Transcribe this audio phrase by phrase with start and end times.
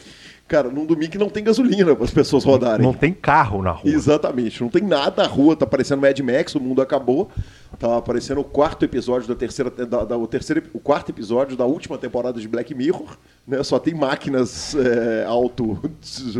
[0.50, 2.84] Cara, num domingo que não tem gasolina para as pessoas rodarem.
[2.84, 3.88] Não tem carro na rua.
[3.88, 7.30] Exatamente, não tem nada na rua, tá parecendo Mad Max, o mundo acabou.
[7.78, 11.64] Tá aparecendo o quarto episódio da terceira, da, da, o terceiro, o quarto episódio da
[11.64, 13.62] última temporada de Black Mirror, né?
[13.62, 15.78] Só tem máquinas é, auto,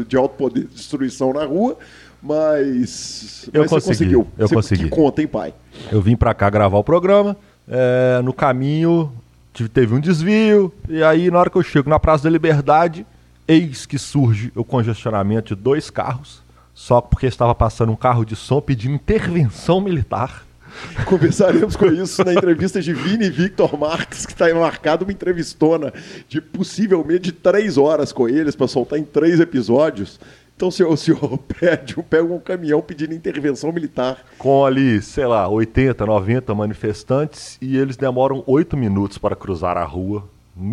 [0.09, 1.78] de alto poder de destruição na rua.
[2.22, 4.26] Mas, eu mas consegui, você conseguiu.
[4.36, 4.84] Eu você, consegui.
[4.84, 5.54] Que conta, hein, pai?
[5.91, 7.36] Eu vim para cá gravar o programa.
[7.66, 9.12] É, no caminho
[9.72, 10.72] teve um desvio.
[10.88, 13.06] E aí, na hora que eu chego na Praça da Liberdade,
[13.47, 16.42] eis que surge o congestionamento de dois carros.
[16.75, 20.44] Só porque estava passando um carro de som pedindo intervenção militar.
[21.04, 25.92] Conversaremos com isso na entrevista de Vini Victor Marques, que está marcado uma entrevistona
[26.28, 30.20] de possivelmente de três horas com eles para soltar em três episódios.
[30.60, 34.22] Então o senhor, o senhor pede, pega um caminhão pedindo intervenção militar.
[34.37, 39.84] Com ali, sei lá, 80, 90 manifestantes e eles demoram oito minutos para cruzar a
[39.84, 40.28] rua.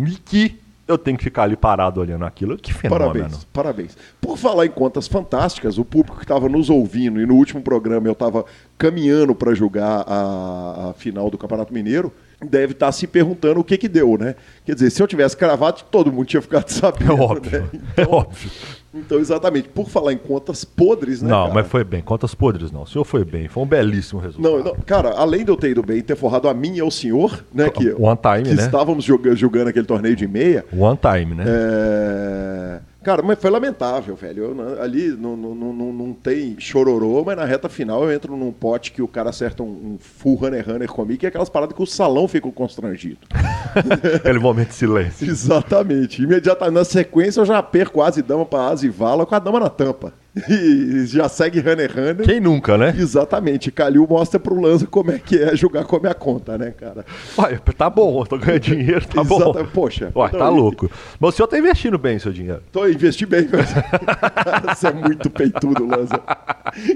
[0.06, 2.58] E que eu tenho que ficar ali parado olhando aquilo.
[2.58, 3.12] Que fenômeno.
[3.14, 3.96] Parabéns, parabéns.
[4.20, 8.08] Por falar em contas fantásticas, o público que estava nos ouvindo e no último programa
[8.08, 8.44] eu estava
[8.76, 12.12] caminhando para julgar a, a, final do Campeonato Mineiro,
[12.44, 14.34] deve estar tá se perguntando o que que deu, né?
[14.66, 17.12] Quer dizer, se eu tivesse cravado, todo mundo tinha ficado sabendo.
[17.12, 17.68] É óbvio, né?
[17.72, 18.50] então, é óbvio.
[18.92, 21.28] Então, exatamente, por falar em contas podres, né?
[21.28, 21.54] Não, cara?
[21.54, 22.00] mas foi bem.
[22.02, 22.82] Contas podres não.
[22.82, 23.46] O senhor foi bem.
[23.46, 24.50] Foi um belíssimo resultado.
[24.50, 26.80] Não, não, cara, além de eu ter ido bem e ter forrado a mim e
[26.80, 27.68] ao senhor, né?
[27.68, 28.62] Que, One time, que né?
[28.62, 30.64] estávamos jogando, jogando aquele torneio de meia.
[30.72, 31.44] One time, né?
[31.46, 32.80] É...
[33.02, 34.44] Cara, mas foi lamentável, velho.
[34.44, 38.36] Eu, não- ali não, não, não, não- tem chororô, mas na reta final eu entro
[38.36, 41.48] num pote que o cara acerta um, um full runner runner comigo, que é aquelas
[41.48, 43.18] paradas que o salão fica constrangido.
[44.16, 45.28] Aquele momento de silêncio.
[45.28, 46.22] Exatamente.
[46.22, 49.38] Imediatamente na sequência eu já perco asa e dama pra asa e vala com a
[49.38, 50.12] dama na tampa.
[50.48, 52.22] E já segue Runner Runner.
[52.24, 52.94] Quem nunca, né?
[52.96, 53.70] Exatamente.
[53.70, 57.04] Calil mostra pro Lanza como é que é jogar com a minha conta, né, cara?
[57.38, 59.52] Ué, tá bom, tô ganhando dinheiro, tá bom.
[59.72, 60.10] Poxa.
[60.14, 60.90] Ué, então, tá louco.
[61.20, 62.62] Mas o senhor tá investindo bem seu dinheiro.
[62.72, 63.72] Tô investi bem, mas...
[63.72, 66.18] Cara, você é muito peitudo, Lanza.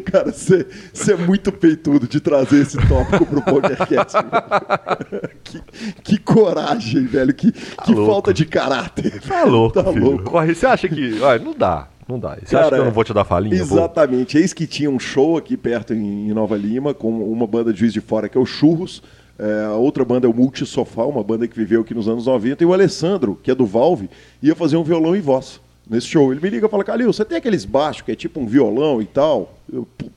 [0.04, 4.16] Cara, você, você é muito peitudo de trazer esse tópico pro PokerCast.
[5.44, 5.62] que,
[6.02, 7.32] que coragem, velho.
[7.34, 8.12] Que, que louco.
[8.12, 9.20] falta de caráter.
[9.20, 10.04] Tá louco, Tá filho.
[10.04, 10.24] louco.
[10.24, 11.20] Corre, você acha que.
[11.20, 11.88] Olha, não dá.
[12.12, 12.36] Não dá.
[12.36, 13.64] Você acha Cara, que eu não vou te dar falinha?
[13.64, 13.78] Vou.
[13.78, 14.36] Exatamente.
[14.36, 17.92] Eis que tinha um show aqui perto em Nova Lima com uma banda de Juiz
[17.92, 19.02] de Fora que é o Churros.
[19.38, 22.62] É, a outra banda é o Multisofá, uma banda que viveu aqui nos anos 90.
[22.62, 24.10] E o Alessandro, que é do Valve,
[24.42, 26.30] ia fazer um violão e voz nesse show.
[26.30, 29.00] Ele me liga e fala, Calil, você tem aqueles baixos que é tipo um violão
[29.00, 29.54] e tal,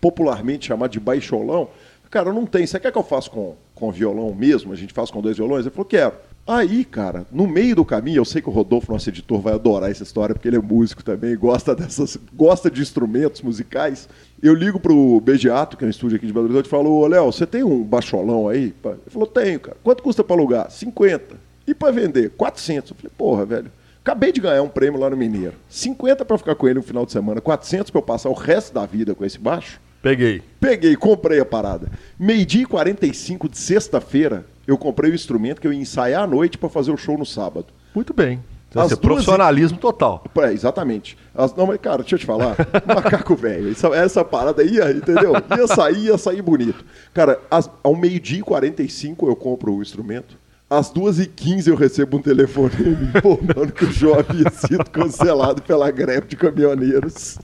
[0.01, 1.69] popularmente chamado de baixolão?
[2.11, 2.67] Cara, não tem.
[2.67, 4.73] Você quer que eu faça com, com violão mesmo?
[4.73, 5.65] A gente faz com dois violões?
[5.65, 6.13] Ele falou, quero.
[6.47, 9.89] Aí, cara, no meio do caminho, eu sei que o Rodolfo, nosso editor, vai adorar
[9.89, 14.07] essa história, porque ele é músico também, gosta dessas, gosta de instrumentos musicais.
[14.43, 17.07] Eu ligo pro Begiato, que é um estúdio aqui de Belo Horizonte, e falo, ô
[17.07, 18.71] Léo, você tem um baixolão aí?
[18.71, 19.77] pá?" Ele falou, tenho, cara.
[19.83, 20.69] Quanto custa pra alugar?
[20.69, 21.35] 50.
[21.65, 22.29] E pra vender?
[22.37, 22.91] 400.
[22.91, 23.71] Eu falei, porra, velho.
[24.03, 25.55] Acabei de ganhar um prêmio lá no Mineiro.
[25.67, 28.71] 50 pra ficar com ele no final de semana, 400 pra eu passar o resto
[28.71, 29.81] da vida com esse baixo.
[29.99, 30.43] Peguei.
[30.59, 31.89] Peguei, comprei a parada.
[32.19, 36.57] Meio-dia e 45 de sexta-feira, eu comprei o instrumento que eu ia ensaiar à noite
[36.57, 37.67] pra fazer o show no sábado.
[37.93, 38.43] Muito bem.
[38.73, 40.21] As Esse é duas- profissionalismo total.
[40.39, 41.17] É, exatamente.
[41.33, 42.57] As- não, mas, cara, deixa eu te falar.
[42.85, 43.71] Macaco velho.
[43.71, 45.31] Essa, essa parada aí, ia, entendeu?
[45.57, 46.83] Ia sair, ia sair bonito.
[47.13, 50.37] Cara, às- ao meio-dia e 45 eu compro o instrumento.
[50.69, 56.27] Às 2h15 eu recebo um telefonema informando que o show havia sido cancelado pela greve
[56.27, 57.37] de caminhoneiros.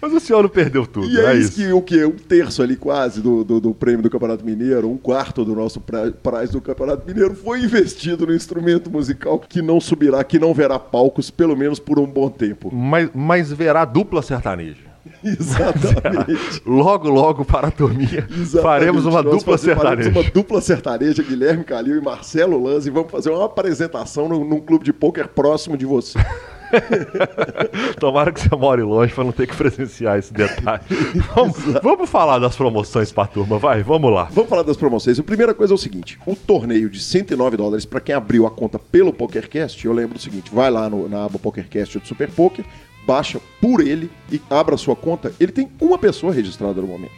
[0.00, 1.54] Mas o senhor não perdeu tudo, E é eis isso.
[1.56, 2.04] que o quê?
[2.04, 5.80] Um terço ali quase do, do, do prêmio do Campeonato Mineiro, um quarto do nosso
[5.80, 10.52] pra- prize do Campeonato Mineiro foi investido no instrumento musical que não subirá, que não
[10.54, 12.70] verá palcos, pelo menos por um bom tempo.
[12.74, 14.86] Mas, mas verá dupla sertaneja.
[15.24, 16.62] Exatamente.
[16.66, 18.62] Logo, logo, para a turminha, Exatamente.
[18.62, 20.10] faremos uma Nós dupla sertaneja.
[20.10, 24.60] uma dupla sertaneja, Guilherme Calil e Marcelo Lanz, e vamos fazer uma apresentação num, num
[24.60, 26.18] clube de pôquer próximo de você.
[27.98, 30.82] Tomara que você more longe para não ter que presenciar esse detalhe.
[31.34, 34.28] vamos, vamos falar das promoções para a turma, vai, vamos lá.
[34.32, 35.18] Vamos falar das promoções.
[35.18, 38.50] A primeira coisa é o seguinte: o torneio de 109 dólares para quem abriu a
[38.50, 42.30] conta pelo PokerCast, eu lembro o seguinte: vai lá no- na aba PokerCast do Super
[42.30, 42.64] Poker,
[43.06, 45.32] baixa por ele e abra a sua conta.
[45.38, 47.12] Ele tem uma pessoa registrada no momento.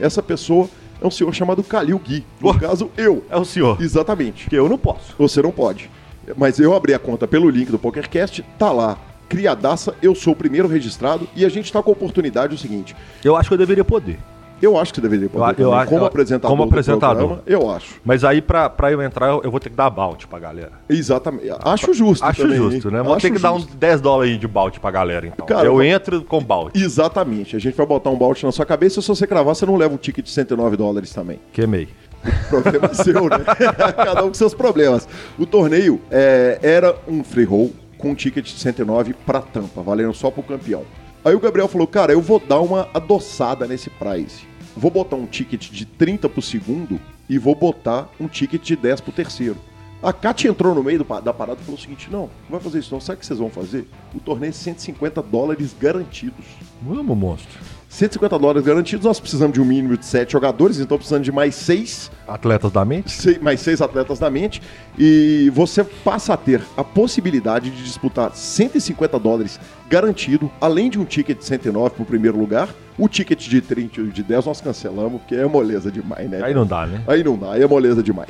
[0.00, 0.68] Essa pessoa
[1.00, 2.24] é um senhor chamado Kalil Gui.
[2.40, 2.54] No Oh.
[2.54, 3.24] caso, eu.
[3.30, 4.48] É o senhor, Exatamente.
[4.48, 5.14] que eu não posso.
[5.18, 5.90] Você não pode.
[6.36, 8.96] Mas eu abri a conta pelo link do PokerCast, tá lá.
[9.28, 12.96] Criadaça, eu sou o primeiro registrado e a gente tá com a oportunidade o seguinte.
[13.24, 14.18] Eu acho que eu deveria poder.
[14.60, 17.16] Eu acho que você deveria poder Eu- eu como eu- apresentador como do apresentador.
[17.16, 17.94] programa, eu acho.
[18.04, 20.72] Mas aí, pra, pra eu entrar, eu, eu vou ter que dar balde pra galera.
[20.88, 21.48] Exatamente.
[21.60, 22.94] Acho justo Acho também, justo, hein?
[22.94, 23.02] né?
[23.02, 23.76] Vou Acho ter que dar uns justo.
[23.76, 25.46] 10 dólares de balde pra galera, então.
[25.46, 26.82] Cara, eu entro com balde.
[26.82, 27.54] Exatamente.
[27.54, 29.76] A gente vai botar um balde na sua cabeça e se você cravar, você não
[29.76, 31.38] leva um ticket de 109 dólares também.
[31.52, 31.86] Queimei.
[32.24, 33.44] O problema é seu, né?
[33.96, 35.08] Cada um com seus problemas.
[35.38, 40.14] O torneio é, era um free roll com um ticket de 109 pra tampa, valendo
[40.14, 40.84] só pro campeão.
[41.24, 44.46] Aí o Gabriel falou, cara, eu vou dar uma adoçada nesse prize.
[44.76, 49.00] Vou botar um ticket de 30 pro segundo e vou botar um ticket de 10
[49.00, 49.56] pro terceiro.
[50.00, 52.60] A Kátia entrou no meio do da parada e falou o seguinte, não, não vai
[52.60, 53.00] fazer isso não.
[53.00, 53.88] Sabe o que vocês vão fazer?
[54.14, 56.44] O torneio é 150 dólares garantidos.
[56.80, 57.58] Vamos, monstro.
[57.88, 61.54] 150 dólares garantidos, nós precisamos de um mínimo de 7 jogadores, então precisamos de mais
[61.54, 63.38] 6 Atletas da mente?
[63.40, 64.60] mais seis atletas da mente
[64.98, 71.06] e você passa a ter a possibilidade de disputar 150 dólares garantido, além de um
[71.06, 72.68] ticket de 109 para o primeiro lugar.
[72.98, 76.40] O ticket de 30 e de 10 nós cancelamos, porque é moleza demais, né?
[76.42, 77.00] Aí não dá, né?
[77.06, 78.28] Aí não dá, aí é moleza demais.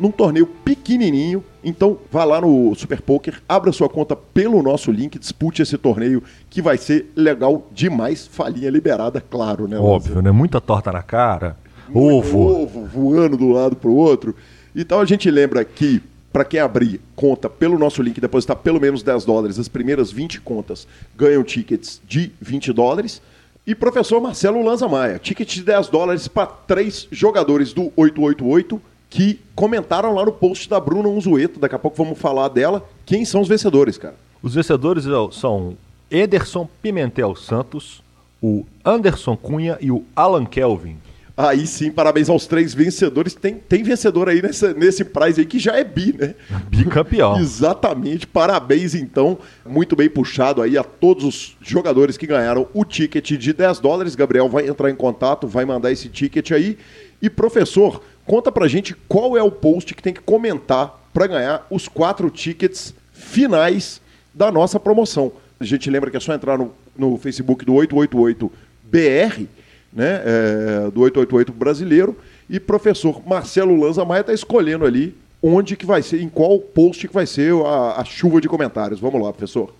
[0.00, 5.18] Num torneio pequenininho, então vá lá no Super Poker, abra sua conta pelo nosso link,
[5.18, 8.26] dispute esse torneio que vai ser legal demais.
[8.26, 9.78] Falinha liberada, claro, né?
[9.78, 10.30] Óbvio, né?
[10.30, 11.56] Muita torta na cara.
[11.88, 12.62] muito Ovo.
[12.62, 14.36] ovo voando do lado pro outro.
[14.74, 16.00] Então a gente lembra que
[16.32, 20.12] para quem abrir conta pelo nosso link e depositar pelo menos 10 dólares, as primeiras
[20.12, 20.86] 20 contas
[21.16, 23.20] ganham tickets de 20 dólares.
[23.66, 29.40] E professor Marcelo Lanza Maia, ticket de 10 dólares para três jogadores do 888 que
[29.54, 31.58] comentaram lá no post da Bruna Unzueto.
[31.58, 32.88] Daqui a pouco vamos falar dela.
[33.06, 34.16] Quem são os vencedores, cara?
[34.42, 35.76] Os vencedores ó, são
[36.10, 38.02] Ederson Pimentel Santos,
[38.42, 40.96] o Anderson Cunha e o Alan Kelvin.
[41.40, 43.32] Aí sim, parabéns aos três vencedores.
[43.32, 46.34] Tem, tem vencedor aí nessa, nesse prize aí que já é bi, né?
[46.68, 47.38] Bicampeão.
[47.38, 53.30] Exatamente, parabéns então, muito bem puxado aí a todos os jogadores que ganharam o ticket
[53.38, 54.16] de 10 dólares.
[54.16, 56.76] Gabriel vai entrar em contato, vai mandar esse ticket aí.
[57.22, 61.66] E professor, conta pra gente qual é o post que tem que comentar para ganhar
[61.68, 64.00] os quatro tickets finais
[64.32, 65.32] da nossa promoção.
[65.58, 69.46] A gente lembra que é só entrar no no Facebook do 888BR,
[69.92, 72.16] né, é, do 888 brasileiro,
[72.50, 77.06] e professor Marcelo Lanza Maia está escolhendo ali onde que vai ser, em qual post
[77.06, 78.98] que vai ser a, a chuva de comentários.
[78.98, 79.72] Vamos lá, professor.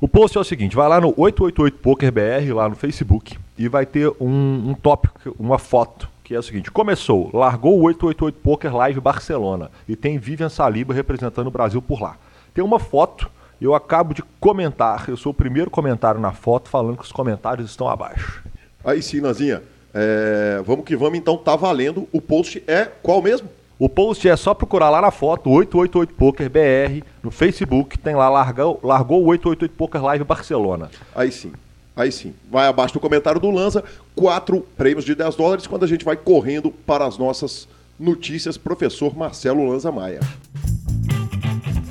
[0.00, 3.86] O post é o seguinte, vai lá no 888 PokerBR, lá no Facebook, e vai
[3.86, 8.74] ter um, um tópico, uma foto, que é o seguinte, começou, largou o 888 Poker
[8.74, 12.16] Live Barcelona, e tem Vivian Saliba representando o Brasil por lá.
[12.54, 16.96] Tem uma foto, eu acabo de comentar, eu sou o primeiro comentário na foto, falando
[16.96, 18.42] que os comentários estão abaixo.
[18.82, 19.62] Aí sim, Nazinha.
[19.92, 22.08] É, vamos que vamos, então, tá valendo.
[22.10, 23.48] O post é qual mesmo?
[23.78, 28.28] O post é só procurar lá na foto 888 Poker BR no Facebook, tem lá
[28.28, 30.90] largou, largou o 888 Poker Live Barcelona.
[31.14, 31.52] Aí sim.
[31.96, 32.34] Aí sim.
[32.50, 33.84] Vai abaixo do comentário do Lanza,
[34.14, 39.16] quatro prêmios de 10 dólares quando a gente vai correndo para as nossas notícias, professor
[39.16, 40.20] Marcelo Lanza Maia.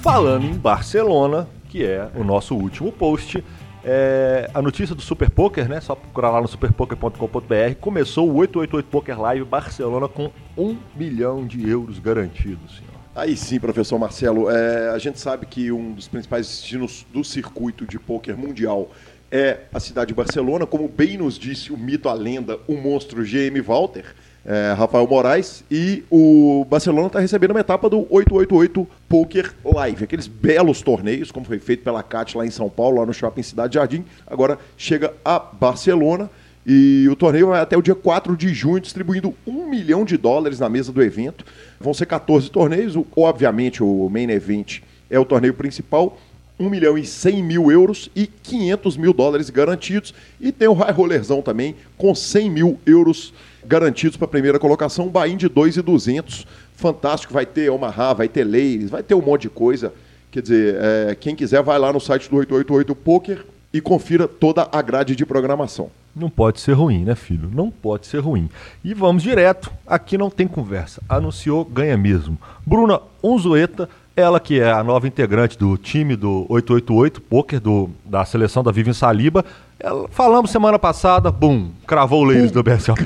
[0.01, 3.43] Falando em Barcelona, que é o nosso último post,
[3.85, 5.81] é, a notícia do Super Poker, né?
[5.81, 7.75] Só procurar lá no superpoker.com.br.
[7.79, 12.93] Começou o 888 Poker Live Barcelona com um milhão de euros garantidos, senhor.
[13.15, 14.49] Aí sim, professor Marcelo.
[14.49, 18.89] É, a gente sabe que um dos principais destinos do circuito de pôquer mundial
[19.33, 23.23] é a cidade de Barcelona, como bem nos disse o mito, a lenda, o monstro
[23.23, 24.05] GM Walter
[24.45, 30.27] é, Rafael Moraes, e o Barcelona está recebendo uma etapa do 888 Poker Live, aqueles
[30.27, 33.73] belos torneios, como foi feito pela CAT lá em São Paulo, lá no Shopping Cidade
[33.73, 36.29] Jardim, agora chega a Barcelona.
[36.65, 40.61] E o torneio vai até o dia 4 de junho, distribuindo um milhão de dólares
[40.61, 41.43] na mesa do evento.
[41.77, 42.97] Vão ser 14 torneios.
[43.17, 46.17] Obviamente, o main event é o torneio principal.
[46.63, 50.13] 1 milhão e 100 mil euros e 500 mil dólares garantidos.
[50.39, 53.33] E tem o high rollerzão também, com 100 mil euros
[53.65, 58.89] garantidos para a primeira colocação, bain de 2,200, fantástico, vai ter Omaha, vai ter Leires,
[58.89, 59.93] vai ter um monte de coisa.
[60.31, 64.67] Quer dizer, é, quem quiser vai lá no site do 888 Poker e confira toda
[64.71, 65.89] a grade de programação.
[66.15, 67.49] Não pode ser ruim, né, filho?
[67.51, 68.47] Não pode ser ruim.
[68.83, 71.01] E vamos direto, aqui não tem conversa.
[71.09, 72.37] Anunciou, ganha mesmo.
[72.65, 78.23] Bruna Unzueta ela que é a nova integrante do time do 888 Poker do, da
[78.25, 79.43] seleção da Vivian Saliba.
[79.79, 83.01] Ela, falamos semana passada, bum, cravou o Leires do BSOP.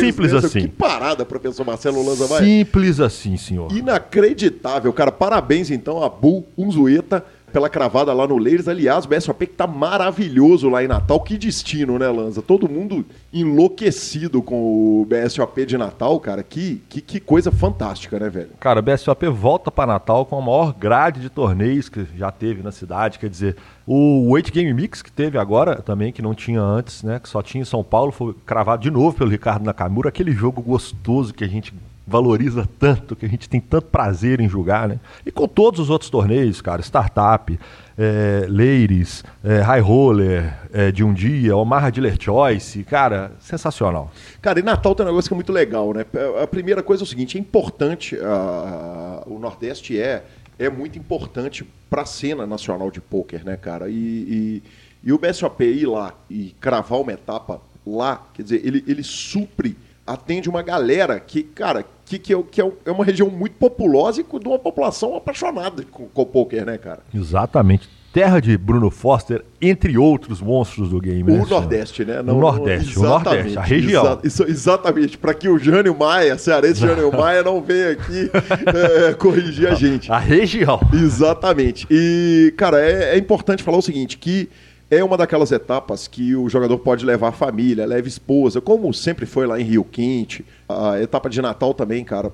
[0.00, 0.38] Simples mesmo.
[0.38, 0.60] assim.
[0.62, 2.42] Que parada, professor Marcelo Lanza vai.
[2.42, 3.70] Simples assim, senhor.
[3.72, 5.12] Inacreditável, cara.
[5.12, 8.68] Parabéns então a Bu Unzueta pela cravada lá no Leires.
[8.68, 11.20] Aliás, o BSOP que tá maravilhoso lá em Natal.
[11.20, 12.42] Que destino, né, Lanza?
[12.42, 16.42] Todo mundo enlouquecido com o BSOP de Natal, cara.
[16.42, 18.50] Que, que, que coisa fantástica, né, velho?
[18.60, 22.62] Cara, o BSOP volta para Natal com a maior grade de torneios que já teve
[22.62, 23.18] na cidade.
[23.18, 27.18] Quer dizer, o Weight Game Mix que teve agora também, que não tinha antes, né?
[27.18, 30.08] Que só tinha em São Paulo, foi cravado de novo pelo Ricardo Nakamura.
[30.08, 31.72] Aquele jogo gostoso que a gente
[32.08, 34.98] valoriza tanto, que a gente tem tanto prazer em jogar, né?
[35.26, 37.58] E com todos os outros torneios, cara, Startup,
[37.98, 44.10] é, Ladies, é, High Roller, é, de um dia, Omar Dealer Choice, cara, sensacional.
[44.40, 46.06] Cara, e Natal tem um negócio que é muito legal, né?
[46.42, 50.24] A primeira coisa é o seguinte, é importante, uh, o Nordeste é,
[50.58, 53.90] é muito importante para a cena nacional de pôquer, né, cara?
[53.90, 54.62] E, e,
[55.04, 59.76] e o BSOP ir lá e cravar uma etapa lá, quer dizer, ele, ele supre
[60.08, 64.20] atende uma galera que, cara, que, que, é, que é, é uma região muito populosa
[64.20, 67.00] e de uma população apaixonada com, com o poker, né, cara?
[67.14, 67.88] Exatamente.
[68.10, 71.30] Terra de Bruno Foster, entre outros monstros do game.
[71.30, 72.22] O né, Nordeste, né?
[72.22, 74.02] Não, o Nordeste, o Nordeste, a região.
[74.02, 78.30] Exa isso, exatamente, para que o Jânio Maia, cearense Jânio Maia, não venha aqui
[79.10, 80.10] é, corrigir a gente.
[80.10, 80.80] A região.
[80.92, 81.86] Exatamente.
[81.90, 84.48] E, cara, é, é importante falar o seguinte, que
[84.90, 89.26] é uma daquelas etapas que o jogador pode levar a família, leva esposa, como sempre
[89.26, 90.44] foi lá em Rio Quinte.
[90.68, 92.32] A etapa de Natal também, cara.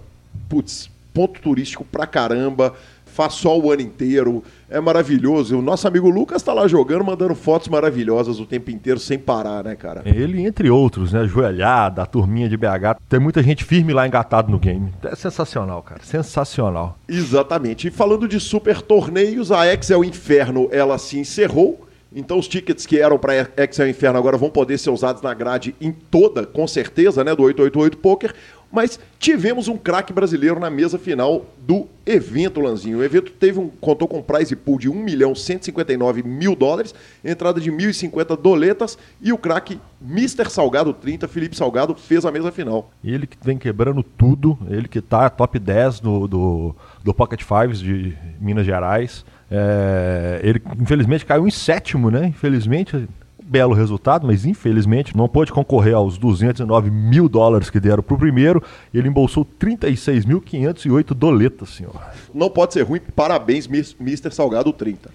[0.48, 2.74] Putz, ponto turístico pra caramba.
[3.06, 5.56] Faz sol o ano inteiro, é maravilhoso.
[5.56, 9.62] O nosso amigo Lucas tá lá jogando, mandando fotos maravilhosas o tempo inteiro, sem parar,
[9.62, 10.02] né, cara?
[10.04, 11.24] Ele, entre outros, né?
[11.24, 12.98] Joelhada, a turminha de BH.
[13.08, 14.92] Tem muita gente firme lá engatado no game.
[15.04, 16.00] É sensacional, cara.
[16.02, 16.98] Sensacional.
[17.08, 17.86] Exatamente.
[17.86, 21.83] E falando de super torneios, a Excel Inferno, ela se encerrou
[22.14, 25.74] então os tickets que eram para Excel Inferno agora vão poder ser usados na grade
[25.80, 28.34] em toda, com certeza, né, do 888 Poker.
[28.74, 32.98] Mas tivemos um craque brasileiro na mesa final do evento, Lanzinho.
[32.98, 36.92] O evento teve um, contou com um prize pool de 1 milhão 159 mil dólares,
[37.24, 40.50] entrada de 1.050 doletas e o craque Mr.
[40.50, 42.90] Salgado 30, Felipe Salgado, fez a mesa final.
[43.04, 47.78] Ele que vem quebrando tudo, ele que está top 10 no, do, do Pocket Fives
[47.78, 49.24] de Minas Gerais.
[49.56, 52.26] É, ele infelizmente caiu em sétimo, né?
[52.26, 53.08] Infelizmente,
[53.40, 58.18] belo resultado, mas infelizmente não pôde concorrer aos 209 mil dólares que deram para o
[58.18, 58.60] primeiro.
[58.92, 61.94] Ele embolsou 36.508 doletas, senhor.
[62.34, 63.00] Não pode ser ruim.
[63.14, 64.32] Parabéns, Mr.
[64.32, 65.10] Salgado 30.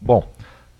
[0.00, 0.28] Bom,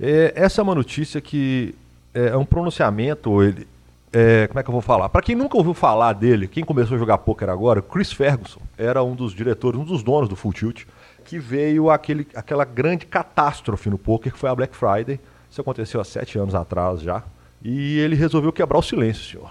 [0.00, 1.72] é, essa é uma notícia que
[2.12, 3.64] é, é um pronunciamento, ele,
[4.12, 5.08] é, como é que eu vou falar?
[5.08, 9.04] Para quem nunca ouviu falar dele, quem começou a jogar poker agora, Chris Ferguson era
[9.04, 10.84] um dos diretores, um dos donos do Full Tilt,
[11.24, 15.18] que veio aquele, aquela grande catástrofe no poker que foi a Black Friday.
[15.50, 17.22] Isso aconteceu há sete anos atrás já.
[17.62, 19.50] E ele resolveu quebrar o silêncio, senhor.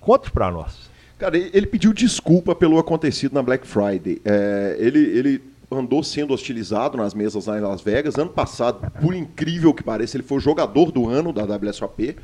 [0.00, 0.90] Conte para nós.
[1.18, 4.20] Cara, ele pediu desculpa pelo acontecido na Black Friday.
[4.24, 8.16] É, ele, ele andou sendo hostilizado nas mesas lá em Las Vegas.
[8.16, 12.16] Ano passado, por incrível que pareça, ele foi o jogador do ano da WSOP.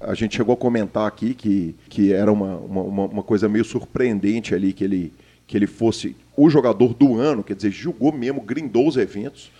[0.00, 4.54] A gente chegou a comentar aqui que, que era uma, uma, uma coisa meio surpreendente
[4.54, 5.12] ali que ele,
[5.46, 9.50] que ele fosse o jogador do ano, quer dizer, jogou mesmo, grindou os eventos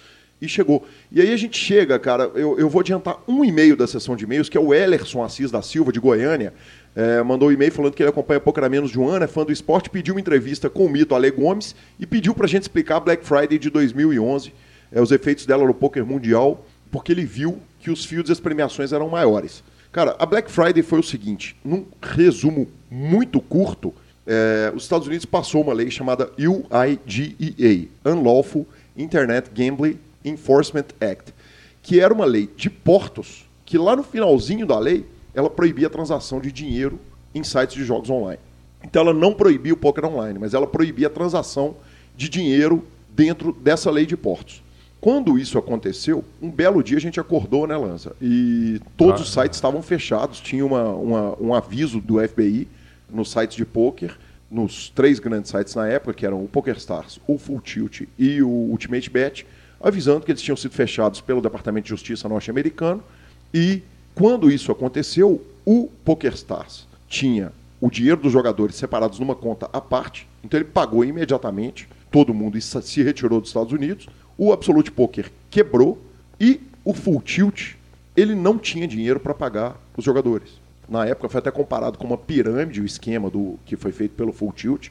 [0.40, 0.86] e chegou.
[1.10, 4.24] E aí a gente chega, cara, eu, eu vou adiantar um e-mail da sessão de
[4.24, 6.52] e-mails, que é o Ellerson Assis da Silva, de Goiânia,
[6.94, 9.28] é, mandou um e-mail falando que ele acompanha pouco há menos de um ano, é
[9.28, 12.48] fã do esporte, pediu uma entrevista com o mito Ale Gomes e pediu para a
[12.48, 14.52] gente explicar Black Friday de 2011,
[14.92, 18.92] é, os efeitos dela no poker mundial, porque ele viu que os fios das premiações
[18.92, 19.62] eram maiores.
[19.90, 23.92] Cara, a Black Friday foi o seguinte, num resumo muito curto,
[24.26, 28.66] é, os Estados Unidos passou uma lei chamada UIGEA, Unlawful
[28.96, 31.34] Internet Gambling Enforcement Act,
[31.82, 35.04] que era uma lei de portos, que lá no finalzinho da lei
[35.34, 36.98] ela proibia a transação de dinheiro
[37.34, 38.40] em sites de jogos online.
[38.82, 41.74] Então ela não proibia o poker online, mas ela proibia a transação
[42.16, 44.62] de dinheiro dentro dessa lei de portos.
[45.00, 48.16] Quando isso aconteceu, um belo dia a gente acordou, né, Lança?
[48.22, 52.66] E todos ah, os sites estavam fechados, tinha uma, uma, um aviso do FBI
[53.10, 54.16] nos sites de poker,
[54.50, 58.48] nos três grandes sites na época, que eram o PokerStars, o Full Tilt e o
[58.48, 59.46] Ultimate Bet,
[59.80, 63.02] avisando que eles tinham sido fechados pelo Departamento de Justiça norte-americano
[63.52, 63.82] e
[64.14, 70.26] quando isso aconteceu, o PokerStars tinha o dinheiro dos jogadores separados numa conta à parte,
[70.42, 74.08] então ele pagou imediatamente, todo mundo se retirou dos Estados Unidos,
[74.38, 75.98] o Absolute Poker quebrou
[76.40, 77.74] e o Full Tilt,
[78.16, 80.63] ele não tinha dinheiro para pagar os jogadores.
[80.88, 84.32] Na época foi até comparado com uma pirâmide, o esquema do que foi feito pelo
[84.32, 84.88] Full Tilt,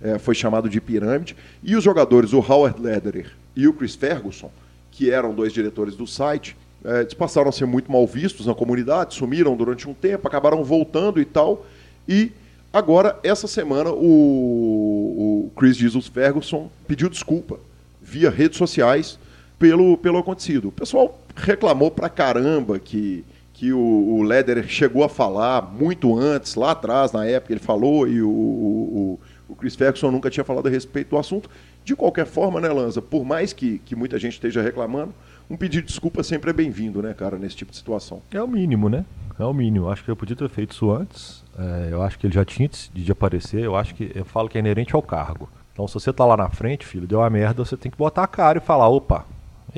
[0.00, 4.50] é, foi chamado de pirâmide, e os jogadores, o Howard Lederer e o Chris Ferguson,
[4.90, 9.14] que eram dois diretores do site, é, passaram a ser muito mal vistos na comunidade,
[9.14, 11.66] sumiram durante um tempo, acabaram voltando e tal.
[12.08, 12.30] E
[12.72, 17.58] agora, essa semana, o, o Chris Jesus Ferguson pediu desculpa
[18.00, 19.18] via redes sociais
[19.58, 20.68] pelo, pelo acontecido.
[20.68, 23.24] O pessoal reclamou pra caramba que,
[23.56, 28.06] que o, o Lederer chegou a falar muito antes, lá atrás, na época ele falou,
[28.06, 31.48] e o, o, o Chris Ferguson nunca tinha falado a respeito do assunto.
[31.82, 35.14] De qualquer forma, né, Lanza, por mais que, que muita gente esteja reclamando,
[35.48, 38.20] um pedido de desculpa sempre é bem-vindo, né, cara, nesse tipo de situação.
[38.30, 39.06] É o mínimo, né?
[39.38, 39.88] É o mínimo.
[39.88, 41.42] Acho que eu podia ter feito isso antes.
[41.58, 43.62] É, eu acho que ele já tinha de aparecer.
[43.62, 45.48] Eu acho que eu falo que é inerente ao cargo.
[45.72, 48.24] Então, se você tá lá na frente, filho, deu uma merda, você tem que botar
[48.24, 49.24] a cara e falar, opa,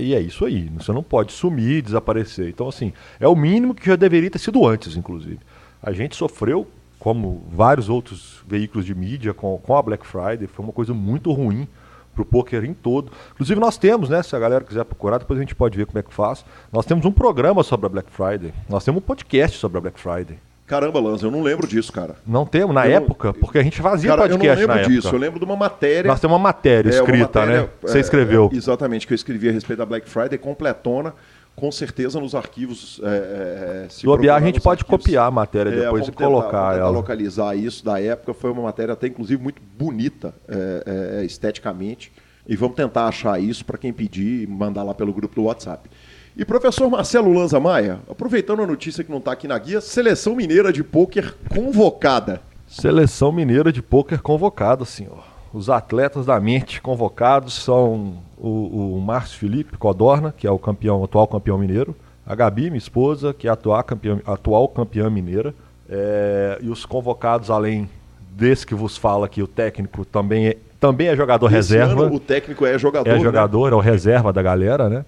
[0.05, 0.71] e é isso aí.
[0.79, 2.49] Você não pode sumir, desaparecer.
[2.49, 5.41] Então, assim, é o mínimo que já deveria ter sido antes, inclusive.
[5.83, 6.67] A gente sofreu,
[6.99, 10.47] como vários outros veículos de mídia, com, com a Black Friday.
[10.47, 11.69] Foi uma coisa muito ruim
[12.15, 13.13] para o poker em todo.
[13.33, 14.23] Inclusive nós temos, né?
[14.23, 16.45] Se a galera quiser procurar, depois a gente pode ver como é que faz.
[16.73, 18.53] Nós temos um programa sobre a Black Friday.
[18.69, 20.48] Nós temos um podcast sobre a Black Friday.
[20.69, 22.15] Caramba, Lanza, eu não lembro disso, cara.
[22.27, 25.09] Não temos, na eu época, porque a gente fazia cara, podcast eu não lembro disso,
[25.09, 26.07] eu lembro de uma matéria...
[26.07, 27.69] Nós temos uma matéria escrita, é, uma matéria, né?
[27.81, 28.51] Você é, escreveu.
[28.53, 31.15] É, exatamente, que eu escrevi a respeito da Black Friday, completona,
[31.57, 33.01] com certeza nos arquivos.
[33.03, 36.73] É, é se Do a gente pode arquivos, copiar a matéria é, depois e colocar
[36.73, 36.91] tentar, ela.
[36.91, 38.35] localizar isso da época.
[38.35, 42.13] Foi uma matéria até, inclusive, muito bonita é, é, esteticamente.
[42.47, 45.89] E vamos tentar achar isso para quem pedir e mandar lá pelo grupo do WhatsApp.
[46.38, 50.37] E professor Marcelo Lanza Maia, aproveitando a notícia que não está aqui na guia, seleção
[50.37, 52.40] mineira de pôquer convocada.
[52.64, 55.24] Seleção mineira de pôquer convocada, senhor.
[55.53, 61.03] Os atletas da mente convocados são o, o Márcio Felipe Codorna, que é o campeão,
[61.03, 65.53] atual campeão mineiro, a Gabi, minha esposa, que é a atual campeã, atual campeã mineira,
[65.90, 67.90] é, e os convocados, além
[68.31, 72.05] desse que vos fala aqui, o técnico também é, também é jogador Esse reserva.
[72.05, 73.11] Ano, o técnico é jogador.
[73.11, 73.72] É jogador, né?
[73.72, 75.05] é o reserva da galera, né?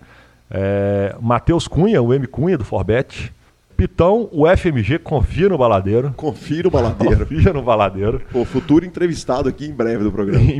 [0.51, 3.33] É, Matheus Cunha, o M Cunha do Forbet.
[3.77, 6.13] Pitão, o FMG, confia no baladeiro.
[6.15, 7.25] Confia no baladeiro.
[7.27, 8.21] confia no baladeiro.
[8.35, 10.45] O futuro entrevistado aqui em breve do programa.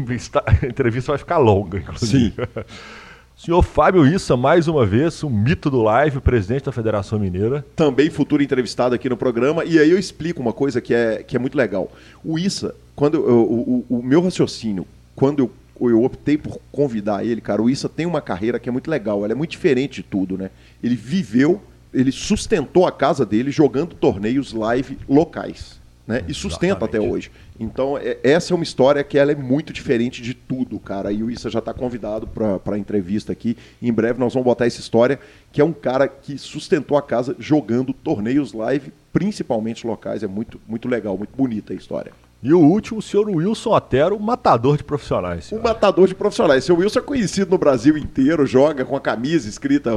[0.47, 2.35] a entrevista vai ficar longa, inclusive.
[2.35, 2.43] Sim.
[3.37, 7.65] Senhor Fábio Issa, mais uma vez, o mito do live, presidente da Federação Mineira.
[7.75, 9.65] Também futuro entrevistado aqui no programa.
[9.65, 11.91] E aí eu explico uma coisa que é, que é muito legal.
[12.23, 15.51] O Issa, quando eu, o, o, o meu raciocínio, quando eu,
[15.89, 19.25] eu optei por convidar ele, cara, o Issa tem uma carreira que é muito legal.
[19.25, 20.51] Ela é muito diferente de tudo, né?
[20.83, 21.63] Ele viveu,
[21.95, 26.25] ele sustentou a casa dele jogando torneios live locais né?
[26.27, 26.97] E sustenta Exatamente.
[26.97, 27.31] até hoje.
[27.59, 31.13] Então, é, essa é uma história que ela é muito diferente de tudo, cara.
[31.13, 33.57] E o Issa já está convidado para a entrevista aqui.
[33.81, 35.21] Em breve nós vamos botar essa história,
[35.53, 40.25] que é um cara que sustentou a casa jogando torneios live, principalmente locais.
[40.25, 42.13] É muito, muito legal, muito bonita a história.
[42.43, 45.45] E o último, o senhor Wilson Otero, matador de profissionais.
[45.45, 45.61] Senhor.
[45.61, 46.65] Um matador de profissionais.
[46.65, 49.91] Seu Wilson é conhecido no Brasil inteiro, joga com a camisa escrita.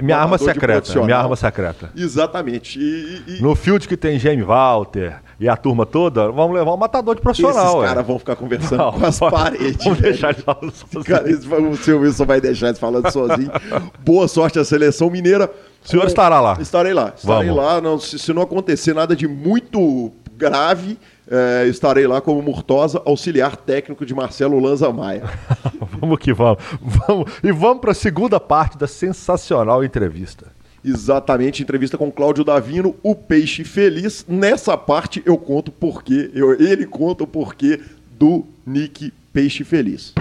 [0.00, 1.02] Minha arma secreta.
[1.02, 1.90] Minha arma secreta.
[1.96, 2.78] Exatamente.
[2.78, 3.42] E, e...
[3.42, 7.22] No field que tem Jamie Walter e a turma toda, vamos levar um matador de
[7.22, 7.78] profissional.
[7.78, 9.84] Esses caras vão ficar conversando Não, com as paredes.
[9.84, 11.04] Vamos deixar eles falando sozinho.
[11.04, 13.50] Cara, o seu Wilson vai deixar eles falando sozinho.
[13.98, 15.50] Boa sorte à seleção mineira.
[15.84, 16.56] O senhor estará lá.
[16.60, 17.12] Estarei lá.
[17.16, 17.64] Estarei vamos.
[17.64, 17.80] lá.
[17.80, 20.96] Não, se, se não acontecer nada de muito grave
[21.30, 25.22] é, estarei lá como Murtosa, auxiliar técnico de Marcelo Lanza Maia.
[26.00, 26.58] vamos que vamos.
[26.80, 27.30] vamos.
[27.42, 30.46] E vamos para a segunda parte da sensacional entrevista.
[30.84, 34.24] Exatamente, entrevista com Cláudio Davino, o peixe feliz.
[34.26, 37.80] Nessa parte eu conto porquê, eu, ele conta o porquê
[38.18, 40.14] do Nick Peixe Feliz.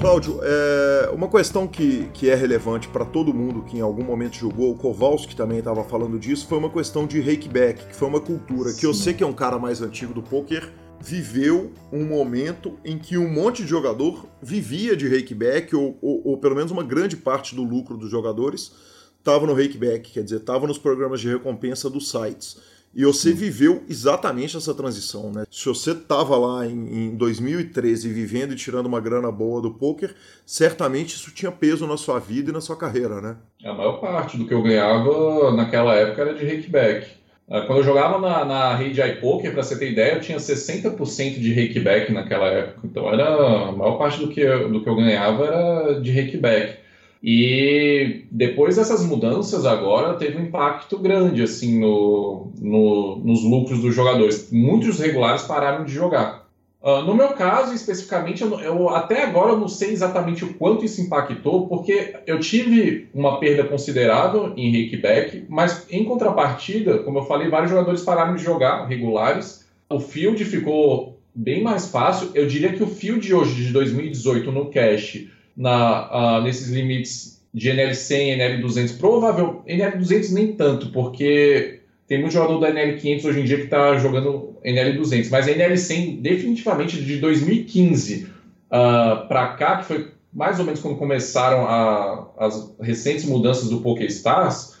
[0.00, 4.36] Cláudio, é, uma questão que, que é relevante para todo mundo que em algum momento
[4.36, 8.20] jogou, o Kowalski também estava falando disso, foi uma questão de rakeback, que foi uma
[8.20, 8.80] cultura Sim.
[8.80, 12.98] que eu sei que é um cara mais antigo do poker, viveu um momento em
[12.98, 17.16] que um monte de jogador vivia de rakeback, ou, ou, ou pelo menos uma grande
[17.16, 18.72] parte do lucro dos jogadores
[19.18, 22.58] estava no rakeback, quer dizer, estava nos programas de recompensa dos sites.
[22.94, 25.44] E você viveu exatamente essa transição, né?
[25.50, 30.14] Se você estava lá em, em, 2013 vivendo e tirando uma grana boa do poker,
[30.46, 33.36] certamente isso tinha peso na sua vida e na sua carreira, né?
[33.64, 37.24] A maior parte do que eu ganhava naquela época era de rakeback.
[37.50, 41.40] Ah, quando eu jogava na, na rede iPoker, para você ter ideia, eu tinha 60%
[41.40, 42.80] de rakeback naquela época.
[42.84, 46.83] Então era a maior parte do que eu, do que eu ganhava era de rakeback.
[47.26, 53.94] E depois dessas mudanças agora teve um impacto grande assim no, no, nos lucros dos
[53.94, 54.50] jogadores.
[54.52, 56.46] Muitos regulares pararam de jogar.
[56.82, 60.84] Uh, no meu caso, especificamente, eu, eu, até agora eu não sei exatamente o quanto
[60.84, 67.24] isso impactou, porque eu tive uma perda considerável em rakeback, mas em contrapartida, como eu
[67.24, 69.66] falei, vários jogadores pararam de jogar regulares.
[69.88, 72.32] O field ficou bem mais fácil.
[72.34, 77.70] Eu diria que o field hoje de 2018 no cash na, uh, nesses limites de
[77.70, 78.98] NL100 e NL200.
[78.98, 83.96] Provável, NL200 nem tanto, porque tem muito jogador da NL500 hoje em dia que está
[83.98, 90.64] jogando NL200, mas a NL100 definitivamente de 2015 uh, para cá, que foi mais ou
[90.64, 94.76] menos quando começaram a, as recentes mudanças do PokéStars,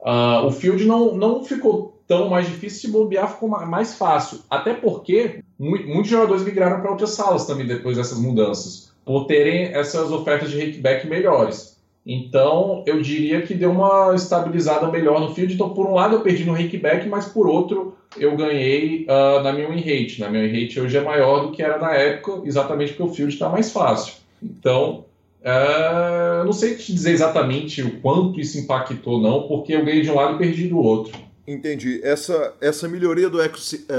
[0.00, 4.40] uh, o field não, não ficou tão mais difícil, se bobear ficou mais fácil.
[4.50, 10.12] Até porque muitos jogadores migraram para outras salas também depois dessas mudanças por terem essas
[10.12, 11.78] ofertas de rakeback melhores.
[12.04, 15.54] Então, eu diria que deu uma estabilizada melhor no field.
[15.54, 19.50] Então, por um lado, eu perdi no rakeback, mas por outro, eu ganhei uh, na
[19.50, 20.20] minha win rate.
[20.20, 23.14] Na minha win rate hoje é maior do que era na época, exatamente porque o
[23.14, 24.12] field está mais fácil.
[24.42, 25.06] Então,
[25.40, 30.10] uh, não sei te dizer exatamente o quanto isso impactou, não, porque eu ganhei de
[30.10, 31.18] um lado e perdi do outro.
[31.46, 31.98] Entendi.
[32.04, 33.38] Essa, essa melhoria do,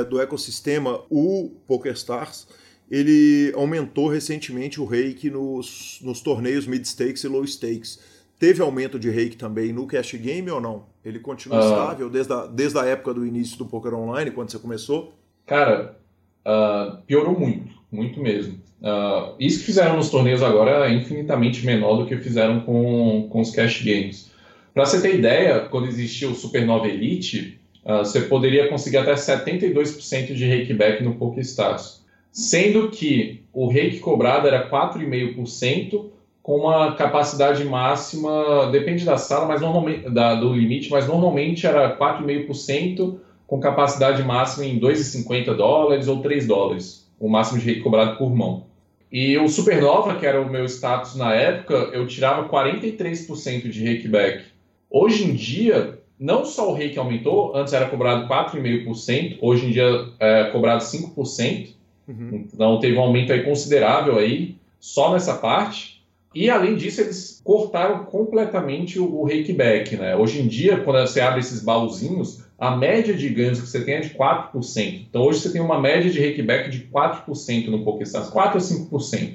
[0.07, 2.47] do ecossistema, o PokerStars,
[2.89, 7.99] ele aumentou recentemente o rake nos, nos torneios mid stakes e low stakes.
[8.39, 10.85] Teve aumento de rake também no cash game ou não?
[11.05, 14.49] Ele continua uh, estável desde a, desde a época do início do poker online, quando
[14.49, 15.13] você começou?
[15.45, 15.97] Cara,
[16.45, 18.59] uh, piorou muito, muito mesmo.
[18.81, 23.41] Uh, isso que fizeram nos torneios agora é infinitamente menor do que fizeram com, com
[23.41, 24.31] os cash games.
[24.73, 30.47] Para você ter ideia, quando existia o Supernova Elite, você poderia conseguir até 72% de
[30.47, 31.98] rakeback no PokerStars
[32.39, 36.05] sendo que o rake cobrado era 4,5%,
[36.41, 41.97] com uma capacidade máxima, depende da sala, mas normalmente da, do limite, mas normalmente era
[41.97, 48.17] 4,5% com capacidade máxima em 2,50 dólares ou 3 dólares, o máximo de rake cobrado
[48.17, 48.63] por mão.
[49.11, 54.45] E o Supernova, que era o meu status na época, eu tirava 43% de rakeback.
[54.89, 60.05] Hoje em dia, não só o rake aumentou, antes era cobrado 4,5%, hoje em dia
[60.19, 61.78] é cobrado 5%,
[62.09, 62.47] Uhum.
[62.51, 66.03] Então teve um aumento aí considerável aí só nessa parte.
[66.33, 70.15] E além disso, eles cortaram completamente o, o rakeback, né?
[70.15, 73.95] Hoje em dia, quando você abre esses baúzinhos, a média de ganhos que você tem
[73.95, 75.05] é de 4%.
[75.09, 79.33] Então hoje você tem uma média de rakeback de 4% no PokéStars, 4 a 5%.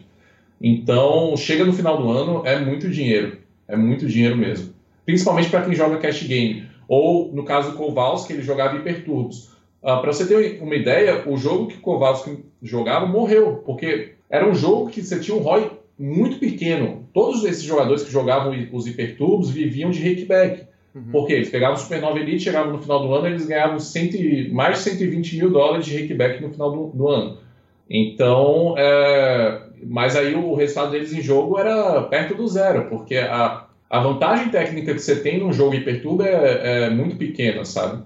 [0.60, 3.38] Então, chega no final do ano, é muito dinheiro.
[3.66, 4.72] É muito dinheiro mesmo.
[5.04, 6.66] Principalmente para quem joga cash game.
[6.88, 9.53] Ou, no caso do Kowalski, ele jogava hiperturbos.
[9.84, 14.54] Ah, para você ter uma ideia, o jogo que Kowalski jogava morreu, porque era um
[14.54, 17.06] jogo que você tinha um ROI muito pequeno.
[17.12, 20.64] Todos esses jogadores que jogavam os hipertubos viviam de rakeback.
[20.94, 21.02] Uhum.
[21.12, 24.16] Porque eles pegavam o Supernova Elite, chegavam no final do ano, eles ganhavam cento,
[24.52, 27.38] mais de 120 mil dólares de rakeback no final do, do ano.
[27.90, 33.66] Então, é, mas aí o resultado deles em jogo era perto do zero, porque a,
[33.90, 38.02] a vantagem técnica que você tem num jogo Hiperturbo é, é muito pequena, sabe?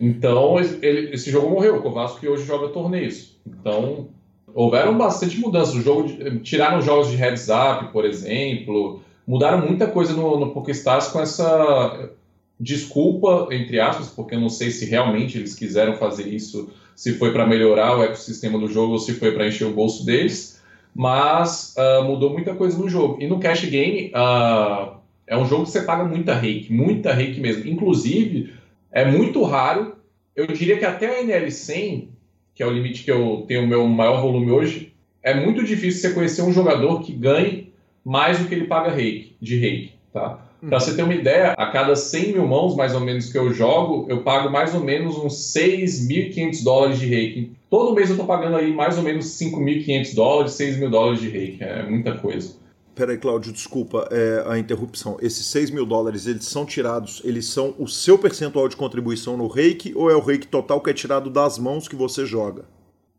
[0.00, 1.76] Então, ele, esse jogo morreu.
[1.76, 3.36] O Kovacic hoje joga torneios.
[3.46, 4.08] Então,
[4.54, 5.74] houveram bastante mudanças.
[5.74, 6.08] O jogo,
[6.40, 9.02] tiraram jogos de heads up, por exemplo.
[9.26, 12.10] Mudaram muita coisa no, no PokéStars com essa
[12.58, 17.32] desculpa, entre aspas, porque eu não sei se realmente eles quiseram fazer isso, se foi
[17.32, 20.60] para melhorar o ecossistema do jogo ou se foi para encher o bolso deles.
[20.94, 23.16] Mas uh, mudou muita coisa no jogo.
[23.22, 27.40] E no Cash Game, uh, é um jogo que você paga muita rake, muita rake
[27.40, 27.66] mesmo.
[27.70, 28.52] Inclusive,
[28.92, 29.96] é muito raro,
[30.34, 32.08] eu diria que até a NL100,
[32.54, 36.00] que é o limite que eu tenho o meu maior volume hoje, é muito difícil
[36.00, 37.72] você conhecer um jogador que ganhe
[38.04, 40.46] mais do que ele paga reiki, de reiki, tá?
[40.68, 43.52] Para você ter uma ideia, a cada 100 mil mãos, mais ou menos, que eu
[43.52, 47.52] jogo, eu pago mais ou menos uns 6.500 dólares de reiki.
[47.70, 51.30] Todo mês eu estou pagando aí mais ou menos 5.500 dólares, 6 mil dólares de
[51.30, 51.64] reiki.
[51.64, 52.56] É muita coisa.
[52.94, 55.16] Peraí, Cláudio, desculpa é, a interrupção.
[55.20, 59.46] Esses 6 mil dólares, eles são tirados, eles são o seu percentual de contribuição no
[59.46, 62.64] reiki ou é o reiki total que é tirado das mãos que você joga?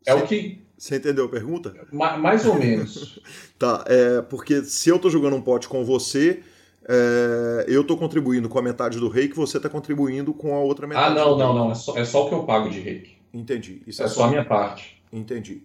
[0.06, 0.62] É você, o que.
[0.76, 1.74] Você entendeu a pergunta?
[1.92, 3.20] Ma mais ou menos.
[3.58, 6.42] tá, é, porque se eu tô jogando um pote com você,
[6.88, 10.86] é, eu tô contribuindo com a metade do reiki, você tá contribuindo com a outra
[10.86, 11.12] metade.
[11.12, 11.70] Ah, não, não, não.
[11.70, 13.16] É só, é só o que eu pago de reiki.
[13.32, 13.82] Entendi.
[13.86, 15.02] Isso é, é só a minha parte.
[15.12, 15.62] Entendi.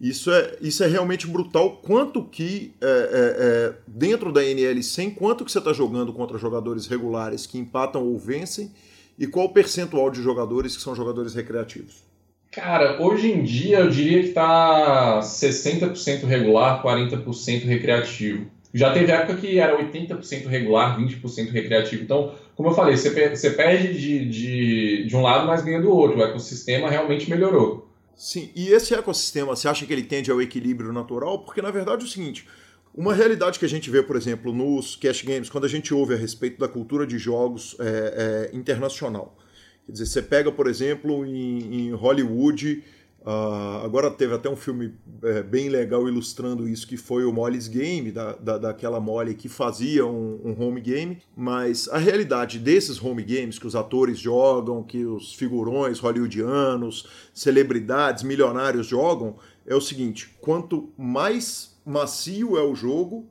[0.00, 1.78] Isso é, isso é realmente brutal.
[1.82, 6.86] Quanto que, é, é, é dentro da NL100, quanto que você está jogando contra jogadores
[6.86, 8.72] regulares que empatam ou vencem?
[9.18, 12.02] E qual o percentual de jogadores que são jogadores recreativos?
[12.50, 18.46] Cara, hoje em dia eu diria que está 60% regular, 40% recreativo.
[18.72, 22.02] Já teve época que era 80% regular, 20% recreativo.
[22.02, 26.18] Então, como eu falei, você, perde de, de, de um lado, mas ganha do outro.
[26.18, 27.83] O ecossistema realmente melhorou.
[28.16, 31.40] Sim, e esse ecossistema, você acha que ele tende ao equilíbrio natural?
[31.44, 32.46] Porque na verdade é o seguinte,
[32.94, 36.14] uma realidade que a gente vê, por exemplo, nos cash games, quando a gente ouve
[36.14, 39.36] a respeito da cultura de jogos é, é, internacional.
[39.84, 42.84] Quer dizer, você pega, por exemplo, em, em Hollywood,
[43.24, 47.68] Uh, agora teve até um filme é, bem legal ilustrando isso, que foi o Molly's
[47.68, 51.22] Game, da, da, daquela Molly que fazia um, um, home game.
[51.34, 58.22] Mas a realidade desses home games que os atores jogam, que os figurões hollywoodianos, celebridades,
[58.22, 63.26] milionários jogam, é o seguinte: quanto mais macio é o jogo,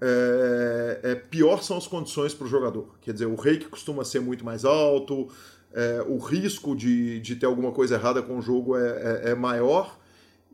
[0.00, 2.94] é, é, pior são as condições para o jogador.
[3.00, 5.28] Quer dizer, o rake costuma ser muito mais alto,
[5.74, 9.34] é, o risco de, de ter alguma coisa errada com o jogo é, é, é
[9.34, 9.98] maior.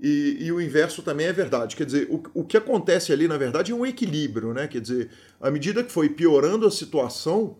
[0.02, 1.76] E, e, o inverso também é verdade.
[1.76, 4.66] Quer dizer, o, o que acontece ali, na verdade, é um equilíbrio, né?
[4.66, 7.58] Quer dizer, à medida que foi piorando a situação,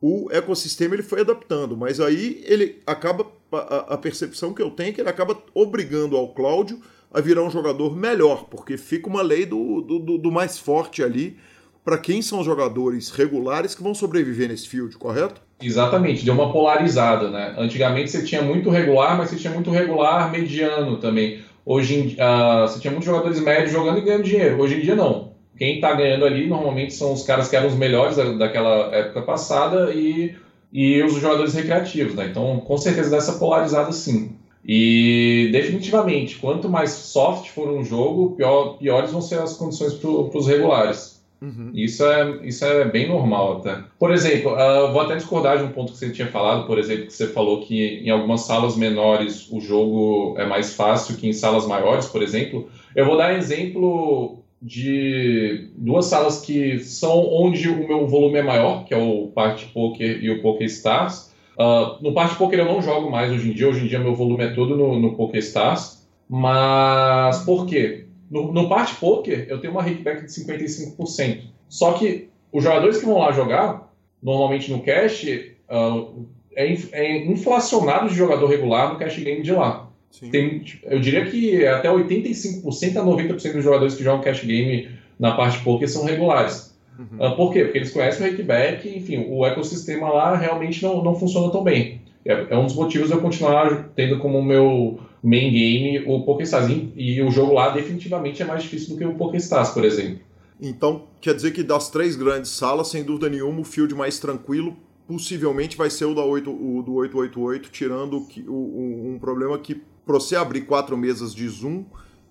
[0.00, 4.90] o ecossistema ele foi adaptando, mas aí ele acaba a, a percepção que eu tenho
[4.90, 6.80] é que ele acaba obrigando ao Cláudio
[7.12, 11.38] a virar um jogador melhor, porque fica uma lei do, do, do mais forte ali
[11.84, 15.40] para quem são os jogadores regulares que vão sobreviver nesse field, correto?
[15.60, 17.54] Exatamente, deu uma polarizada, né?
[17.56, 21.40] Antigamente você tinha muito regular, mas você tinha muito regular mediano também.
[21.64, 24.60] Hoje em, uh, você tinha muitos jogadores médios jogando e ganhando dinheiro.
[24.60, 25.32] Hoje em dia não.
[25.56, 29.22] Quem está ganhando ali normalmente são os caras que eram os melhores da, daquela época
[29.22, 30.34] passada e,
[30.70, 32.26] e os jogadores recreativos, né?
[32.26, 34.36] Então, com certeza dessa polarizada sim.
[34.62, 40.10] E definitivamente, quanto mais soft for um jogo, pior, piores vão ser as condições para
[40.10, 41.15] os regulares.
[41.40, 41.70] Uhum.
[41.74, 43.84] Isso, é, isso é bem normal até.
[43.98, 47.06] Por exemplo, uh, vou até discordar de um ponto que você tinha falado, por exemplo,
[47.06, 51.32] que você falou que em algumas salas menores o jogo é mais fácil que em
[51.32, 52.68] salas maiores, por exemplo.
[52.94, 58.84] Eu vou dar exemplo de duas salas que são onde o meu volume é maior,
[58.84, 61.34] que é o Party Poker e o Poker Stars.
[61.58, 64.14] Uh, no Party Poker eu não jogo mais hoje em dia, hoje em dia meu
[64.14, 66.06] volume é todo no, no Poker Stars.
[66.28, 68.05] Mas por quê?
[68.30, 71.42] No, no Party Poker, eu tenho uma rakeback de 55%.
[71.68, 75.24] Só que os jogadores que vão lá jogar, normalmente no cash,
[75.70, 79.90] uh, é, é, inflacionado de jogador regular no cash game de lá.
[80.30, 85.32] Tem, eu diria que até 85% a 90% dos jogadores que jogam cash game na
[85.36, 86.74] parte poker são regulares.
[86.98, 87.26] Uhum.
[87.26, 87.64] Uh, por quê?
[87.64, 92.00] Porque eles conhecem o rakeback, enfim, o ecossistema lá realmente não, não funciona tão bem.
[92.24, 96.70] É, é um dos motivos eu continuar tendo como meu main game o PokéStars.
[96.94, 100.20] E o jogo lá definitivamente é mais difícil do que o PokéStars, por exemplo.
[100.60, 104.76] Então, quer dizer que das três grandes salas, sem dúvida nenhuma, o field mais tranquilo
[105.06, 109.82] possivelmente vai ser o, da 8, o do 888, tirando que, o, um problema que
[110.04, 111.84] para você abrir quatro mesas de Zoom,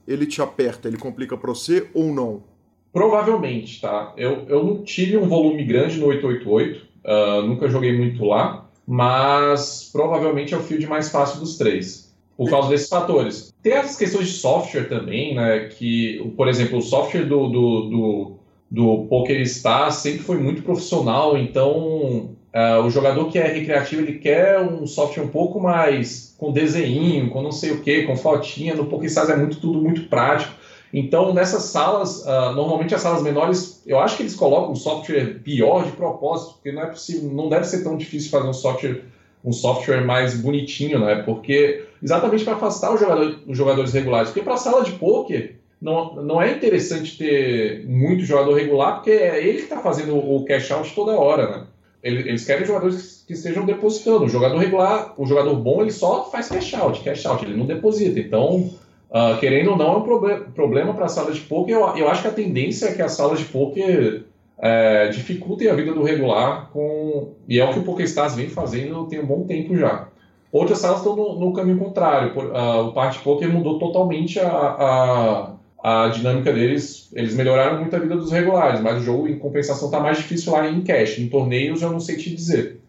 [0.08, 2.44] ele te aperta, ele complica para você ou não?
[2.92, 4.14] Provavelmente, tá?
[4.18, 9.90] Eu, eu não tive um volume grande no 888, uh, nunca joguei muito lá, mas
[9.92, 12.05] provavelmente é o field mais fácil dos três,
[12.38, 13.54] por causa desses fatores.
[13.64, 18.32] Tem as questões de software também, né, que, por exemplo, o software do, do, do,
[18.70, 24.62] do PokerStar sempre foi muito profissional, então Uh, o jogador que é recreativo, ele quer
[24.62, 28.74] um software um pouco mais com desenho, com não sei o que, com fotinha.
[28.74, 30.54] No PokéStars é muito tudo muito prático.
[30.94, 35.42] Então, nessas salas, uh, normalmente as salas menores, eu acho que eles colocam um software
[35.44, 39.02] pior de propósito, porque não é possível, não deve ser tão difícil fazer um software,
[39.44, 41.24] um software mais bonitinho, né?
[41.24, 44.30] Porque exatamente para afastar os, jogador, os jogadores regulares.
[44.30, 49.12] Porque para a sala de poker não, não é interessante ter muito jogador regular, porque
[49.12, 51.68] é ele que está fazendo o cash out toda hora, né?
[52.04, 54.26] eles querem jogadores que estejam depositando.
[54.26, 57.66] O jogador regular, o jogador bom, ele só faz cash out, cash out, ele não
[57.66, 58.20] deposita.
[58.20, 58.70] Então,
[59.10, 61.76] uh, querendo ou não, é um proble problema para a sala de poker.
[61.76, 64.24] Eu, eu acho que a tendência é que as salas de poker
[64.58, 69.08] é, dificultem a vida do regular, com e é o que o PokerStars vem fazendo
[69.08, 70.08] tem um bom tempo já.
[70.56, 72.32] Outras salas estão no, no caminho contrário.
[72.38, 75.56] Uh, o Party Poker mudou totalmente a, a
[75.88, 79.88] a dinâmica deles, eles melhoraram muito a vida dos regulares, mas o jogo, em compensação,
[79.88, 81.20] está mais difícil lá em cash.
[81.20, 82.82] Em torneios, eu não sei te dizer.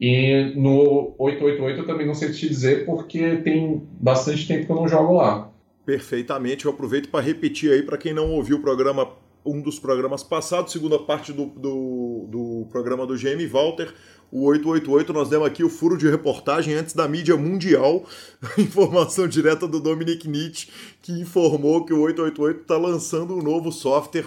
[0.00, 4.76] E no 888 eu também não sei te dizer, porque tem bastante tempo que eu
[4.76, 5.50] não jogo lá.
[5.84, 6.64] Perfeitamente.
[6.64, 9.08] Eu aproveito para repetir aí, para quem não ouviu o programa,
[9.44, 13.92] um dos programas passados, segunda parte do, do, do programa do GM Walter,
[14.34, 18.04] o 888, nós demos aqui o furo de reportagem antes da mídia mundial,
[18.58, 24.26] informação direta do Dominic Nietzsche, que informou que o 888 está lançando um novo software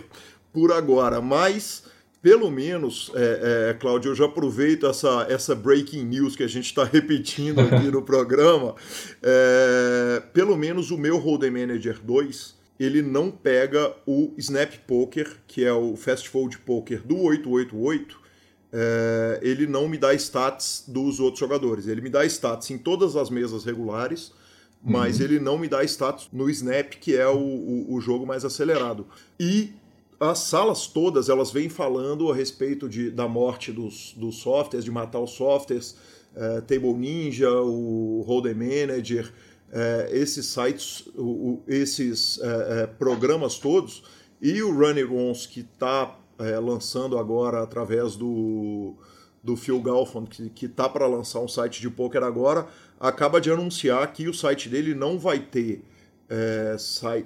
[0.54, 1.20] por agora.
[1.20, 1.84] Mas,
[2.22, 6.68] pelo menos, é, é, Cláudio, eu já aproveito essa, essa breaking news que a gente
[6.68, 8.76] está repetindo aqui no programa.
[9.22, 15.66] É, pelo menos o meu Hold'em Manager 2, ele não pega o Snap Poker, que
[15.66, 18.27] é o Fast Fold Poker do 888,
[18.72, 21.88] é, ele não me dá stats dos outros jogadores.
[21.88, 24.32] Ele me dá stats em todas as mesas regulares,
[24.84, 25.26] mas uhum.
[25.26, 29.08] ele não me dá status no Snap, que é o, o, o, jogo mais acelerado.
[29.40, 29.74] E
[30.20, 34.92] as salas todas, elas vêm falando a respeito de, da morte dos, dos softwares, de
[34.92, 35.96] matar os softwares,
[36.36, 39.32] é, Table Ninja, o Hold'em Manager,
[39.72, 44.04] é, esses sites, o, esses é, é, programas todos,
[44.42, 48.94] e o Run It Once, que está é, lançando agora através do,
[49.44, 52.68] do Phil Galfond, que está para lançar um site de poker agora,
[53.00, 55.84] acaba de anunciar que o site dele não vai ter
[56.30, 56.76] é,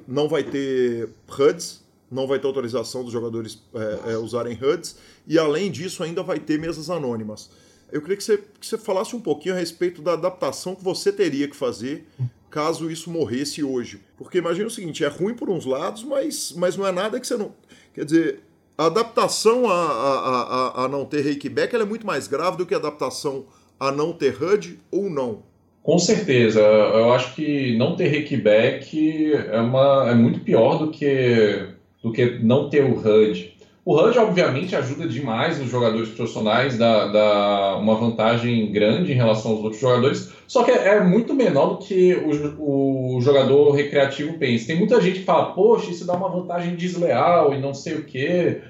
[0.08, 5.39] não vai ter HUDs, não vai ter autorização dos jogadores é, é, usarem HUDs, e
[5.39, 7.50] além disso ainda vai ter mesas anônimas.
[7.91, 11.12] Eu queria que você, que você falasse um pouquinho a respeito da adaptação que você
[11.12, 12.08] teria que fazer
[12.50, 14.02] caso isso morresse hoje.
[14.17, 17.28] Porque imagina o seguinte, é ruim por uns lados, mas, mas não é nada que
[17.28, 17.54] você não...
[17.93, 18.43] Quer dizer,
[18.81, 22.73] a adaptação a, a, a, a não ter rakeback é muito mais grave do que
[22.73, 23.45] a adaptação
[23.79, 25.43] a não ter HUD ou não?
[25.83, 26.59] Com certeza.
[26.59, 31.67] Eu acho que não ter rakeback é, uma, é muito pior do que,
[32.03, 33.53] do que não ter o HUD.
[33.85, 39.51] O HUD, obviamente, ajuda demais os jogadores profissionais, dá, dá uma vantagem grande em relação
[39.51, 44.37] aos outros jogadores, só que é, é muito menor do que o, o, jogador recreativo
[44.37, 44.67] pensa.
[44.67, 48.03] Tem muita gente que fala, poxa, isso dá uma vantagem desleal e não sei o
[48.03, 48.61] quê.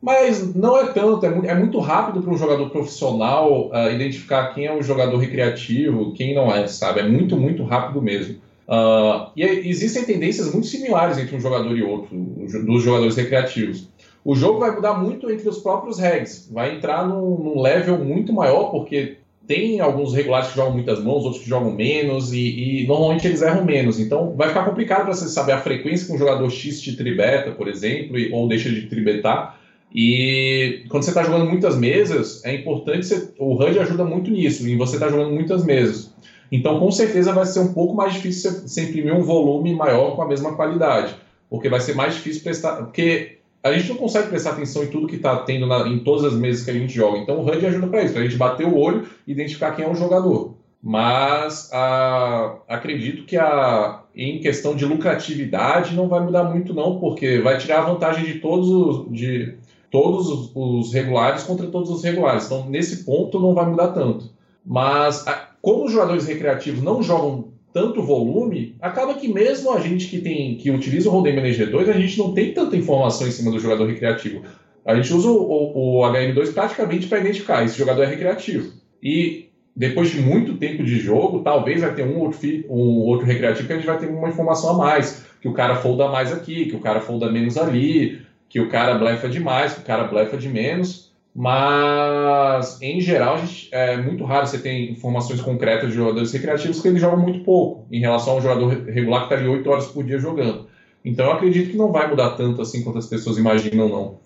[0.00, 4.66] Mas não é tanto, é, é muito rápido para um jogador profissional uh, identificar quem
[4.66, 7.00] é o jogador recreativo, quem não é, sabe?
[7.00, 8.36] É muito, muito rápido mesmo.
[8.68, 13.88] Uh, e existem tendências muito similares entre um jogador e outro, dos jogadores recreativos.
[14.24, 18.32] O jogo vai mudar muito entre os próprios regs, vai entrar num, num level muito
[18.32, 22.86] maior, porque tem alguns regulares que jogam muitas mãos, outros que jogam menos, e, e
[22.86, 23.98] normalmente eles erram menos.
[23.98, 27.52] Então vai ficar complicado para você saber a frequência que um jogador X te tribeta,
[27.52, 29.57] por exemplo, ou deixa de tribetar.
[29.94, 33.06] E quando você está jogando muitas mesas, é importante.
[33.06, 36.12] Você, o HUD ajuda muito nisso, e você está jogando muitas mesas.
[36.50, 40.22] Então, com certeza, vai ser um pouco mais difícil você imprimir um volume maior com
[40.22, 41.14] a mesma qualidade,
[41.48, 42.76] porque vai ser mais difícil prestar.
[42.76, 46.24] Porque a gente não consegue prestar atenção em tudo que está tendo na, em todas
[46.24, 47.18] as mesas que a gente joga.
[47.18, 49.84] Então o HUD ajuda para isso, para a gente bater o olho e identificar quem
[49.84, 50.54] é o jogador.
[50.80, 57.40] Mas a, acredito que a, em questão de lucratividade não vai mudar muito não, porque
[57.40, 59.56] vai tirar a vantagem de todos os, de
[59.90, 62.46] todos os, regulares contra todos os regulares.
[62.46, 64.30] Então nesse ponto não vai mudar tanto.
[64.64, 65.24] Mas
[65.62, 70.56] como os jogadores recreativos não jogam tanto volume, acaba que mesmo a gente que tem
[70.56, 73.58] que utiliza o Hold'em Manager 2, a gente não tem tanta informação em cima do
[73.58, 74.42] jogador recreativo.
[74.84, 78.72] A gente usa o, o, o HM2 praticamente para identificar esse jogador é recreativo.
[79.02, 83.66] E depois de muito tempo de jogo, talvez vai ter um outro, um outro recreativo
[83.66, 86.66] que a gente vai ter uma informação a mais, que o cara folda mais aqui,
[86.66, 90.36] que o cara folda menos ali, que o cara blefa demais, que o cara blefa
[90.36, 91.08] de menos.
[91.34, 96.88] Mas, em geral, gente, é muito raro você ter informações concretas de jogadores recreativos porque
[96.88, 100.04] eles jogam muito pouco em relação ao jogador regular que está ali 8 horas por
[100.04, 100.66] dia jogando.
[101.04, 104.18] Então, eu acredito que não vai mudar tanto assim quanto as pessoas imaginam, não.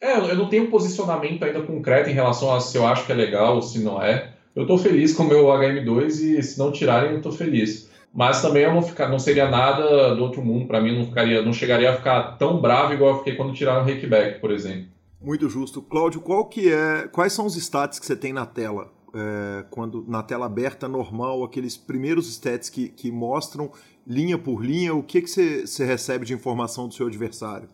[0.00, 3.12] É, eu não tenho um posicionamento ainda concreto em relação a se eu acho que
[3.12, 4.32] é legal ou se não é.
[4.56, 7.89] Eu estou feliz com o meu HM2 e se não tirarem, eu estou feliz.
[8.12, 11.42] Mas também eu não, ficar, não seria nada do outro mundo para mim, não ficaria,
[11.42, 14.86] não chegaria a ficar tão bravo igual eu fiquei quando tiraram o Hackback, por exemplo.
[15.20, 15.80] Muito justo.
[15.80, 18.90] Cláudio, qual que é, quais são os stats que você tem na tela?
[19.14, 23.70] É, quando na tela aberta normal, aqueles primeiros stats que, que mostram
[24.06, 27.68] linha por linha, o que, que você, você recebe de informação do seu adversário?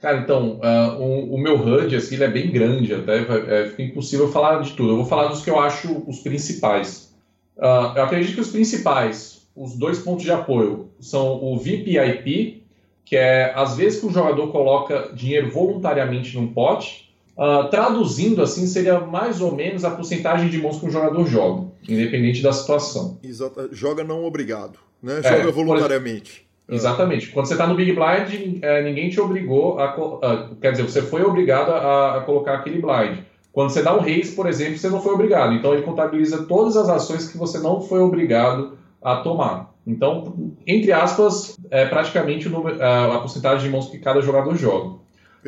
[0.00, 3.82] Cara, então, uh, o, o, meu HUD assim, ele é bem grande, até é, fica
[3.82, 4.90] impossível falar de tudo.
[4.90, 7.14] Eu vou falar dos que eu acho os principais.
[7.56, 11.98] Uh, eu acredito que os principais, os dois pontos de apoio, são o VIP
[13.06, 17.06] que é às vezes que o jogador coloca dinheiro voluntariamente num pote.
[17.38, 21.66] Uh, traduzindo assim, seria mais ou menos a porcentagem de mãos que o jogador joga,
[21.86, 23.18] independente da situação.
[23.22, 23.68] Exato.
[23.72, 25.20] Joga não obrigado, né?
[25.22, 26.46] É, joga é, voluntariamente.
[26.68, 27.28] Exatamente.
[27.28, 31.02] Quando você está no Big Blind, é, ninguém te obrigou a, a, Quer dizer, você
[31.02, 33.18] foi obrigado a, a, colocar aquele blind.
[33.52, 35.52] Quando você dá um raise, por exemplo, você não foi obrigado.
[35.52, 38.76] Então ele contabiliza todas as ações que você não foi obrigado
[39.06, 39.72] a tomar.
[39.86, 40.34] Então,
[40.66, 42.50] entre aspas, é praticamente
[42.80, 44.96] a porcentagem de mãos que cada jogador joga.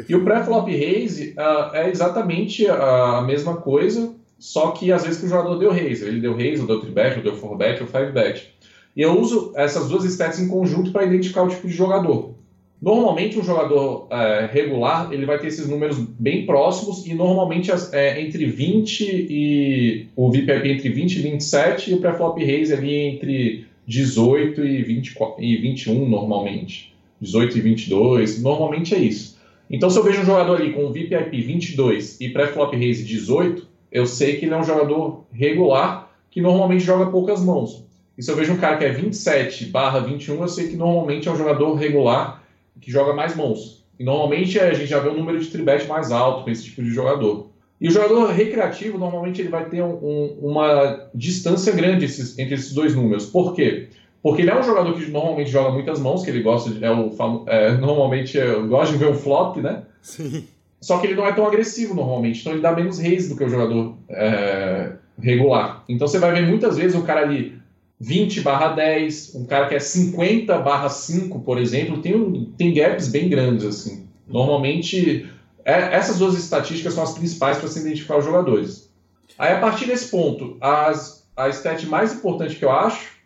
[0.09, 5.27] E o pré-flop raise uh, é exatamente a mesma coisa, só que às vezes que
[5.27, 6.05] o jogador deu raise.
[6.05, 8.55] Ele deu raise, ou deu 3-bet, ou deu 4-bet, ou 5-bet.
[8.95, 12.35] E eu uso essas duas stats em conjunto para identificar o tipo de jogador.
[12.81, 18.23] Normalmente, um jogador é, regular ele vai ter esses números bem próximos e normalmente é,
[18.23, 23.67] entre 20 e o VPIP entre 20 e 27 e o pré-flop raise ali entre
[23.85, 26.95] 18 e, 20, e 21 normalmente.
[27.21, 29.37] 18 e 22, normalmente é isso.
[29.69, 34.07] Então, se eu vejo um jogador ali com VPIP 22 e pré-flop raise 18, eu
[34.07, 37.85] sei que ele é um jogador regular que normalmente joga poucas mãos.
[38.17, 41.29] E se eu vejo um cara que é 27 barra 21, eu sei que normalmente
[41.29, 42.43] é um jogador regular
[42.81, 43.85] que joga mais mãos.
[43.99, 46.83] E normalmente a gente já vê um número de tribet mais alto com esse tipo
[46.83, 47.51] de jogador.
[47.81, 52.55] E o jogador recreativo, normalmente, ele vai ter um, um, uma distância grande esses, entre
[52.55, 53.27] esses dois números.
[53.27, 53.89] Por quê?
[54.21, 56.85] Porque ele é um jogador que normalmente joga muitas mãos, que ele gosta de.
[56.85, 57.13] É o,
[57.47, 59.83] é, normalmente é, gosta de ver um flop, né?
[60.03, 60.45] Sim.
[60.81, 63.43] Só que ele não é tão agressivo normalmente, então ele dá menos raise do que
[63.43, 65.85] o jogador é, regular.
[65.89, 67.58] Então você vai ver muitas vezes o cara ali
[68.01, 72.73] 20 barra 10, um cara que é 50 barra 5, por exemplo, tem, um, tem
[72.73, 74.07] gaps bem grandes, assim.
[74.27, 75.29] Normalmente,
[75.65, 78.89] é, essas duas estatísticas são as principais para se identificar os jogadores.
[79.37, 83.19] Aí, a partir desse ponto, as, a stat mais importante que eu acho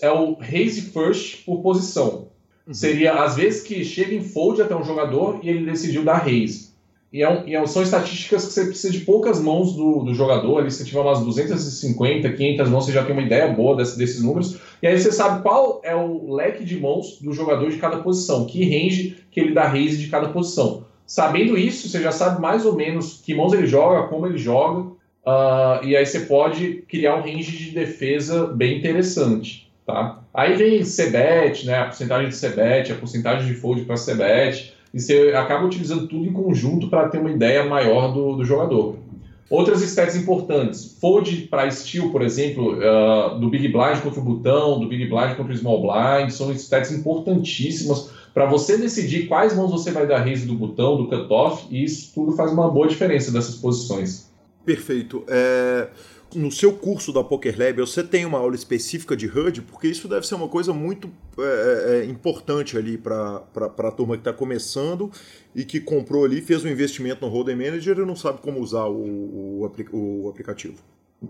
[0.00, 2.28] é o raise first por posição.
[2.66, 2.74] Uhum.
[2.74, 6.69] Seria, às vezes, que chega em fold até um jogador e ele decidiu dar raise.
[7.12, 10.14] E, é um, e é são estatísticas que você precisa de poucas mãos do, do
[10.14, 10.58] jogador.
[10.58, 14.22] Ali, se tiver umas 250, 500 mãos, você já tem uma ideia boa desse, desses
[14.22, 14.58] números.
[14.80, 18.46] E aí você sabe qual é o leque de mãos do jogador de cada posição,
[18.46, 20.84] que range que ele dá raise de cada posição.
[21.04, 24.80] Sabendo isso, você já sabe mais ou menos que mãos ele joga, como ele joga,
[24.80, 29.68] uh, e aí você pode criar um range de defesa bem interessante.
[29.84, 30.20] Tá?
[30.32, 35.00] Aí vem CBET, né, a porcentagem de CBET, a porcentagem de fold para CBET e
[35.00, 38.96] você acaba utilizando tudo em conjunto para ter uma ideia maior do, do jogador.
[39.48, 44.78] Outras stats importantes, fold para steel, por exemplo, uh, do Big Blind contra o botão,
[44.78, 49.72] do Big Blind contra o Small Blind, são stats importantíssimas para você decidir quais mãos
[49.72, 53.32] você vai dar raise do botão, do cutoff, e isso tudo faz uma boa diferença
[53.32, 54.30] dessas posições.
[54.64, 55.24] Perfeito.
[55.26, 55.88] É
[56.34, 59.62] no seu curso da Poker Lab, você tem uma aula específica de HUD?
[59.62, 64.14] Porque isso deve ser uma coisa muito é, é, é importante ali para a turma
[64.14, 65.10] que está começando
[65.54, 68.86] e que comprou ali, fez um investimento no Hold'em Manager e não sabe como usar
[68.86, 70.76] o, o, o aplicativo.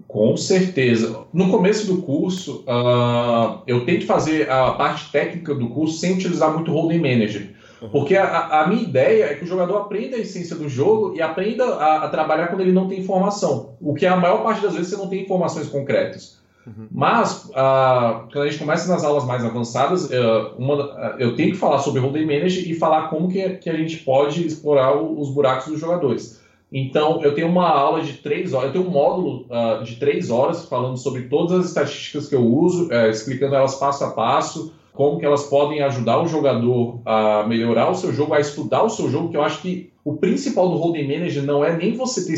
[0.07, 1.24] Com certeza.
[1.32, 6.55] No começo do curso, uh, eu tento fazer a parte técnica do curso sem utilizar
[6.55, 7.51] muito o Hold'em Manager.
[7.89, 11.22] Porque a, a, minha ideia é que o jogador aprenda a essência do jogo e
[11.22, 13.70] aprenda a, a, trabalhar quando ele não tem informação.
[13.81, 16.39] O que a maior parte das vezes você não tem informações concretas.
[16.66, 16.89] Uhum.
[16.91, 21.53] Mas, uh, quando a gente começa nas aulas mais avançadas, uh, uma, uh, eu tenho
[21.53, 25.18] que falar sobre Hold'em Manager e falar como que, que a gente pode explorar o,
[25.18, 26.39] os buracos dos jogadores.
[26.72, 29.45] Então, eu tenho uma aula de três horas, eu tenho um módulo
[29.83, 34.05] de três horas falando sobre todas as estatísticas que eu uso, eh, explicando elas passo
[34.05, 38.38] a passo, como que elas podem ajudar o jogador a melhorar o seu jogo, a
[38.38, 41.74] estudar o seu jogo, que eu acho que o principal do holding manager não é
[41.74, 42.34] nem você ter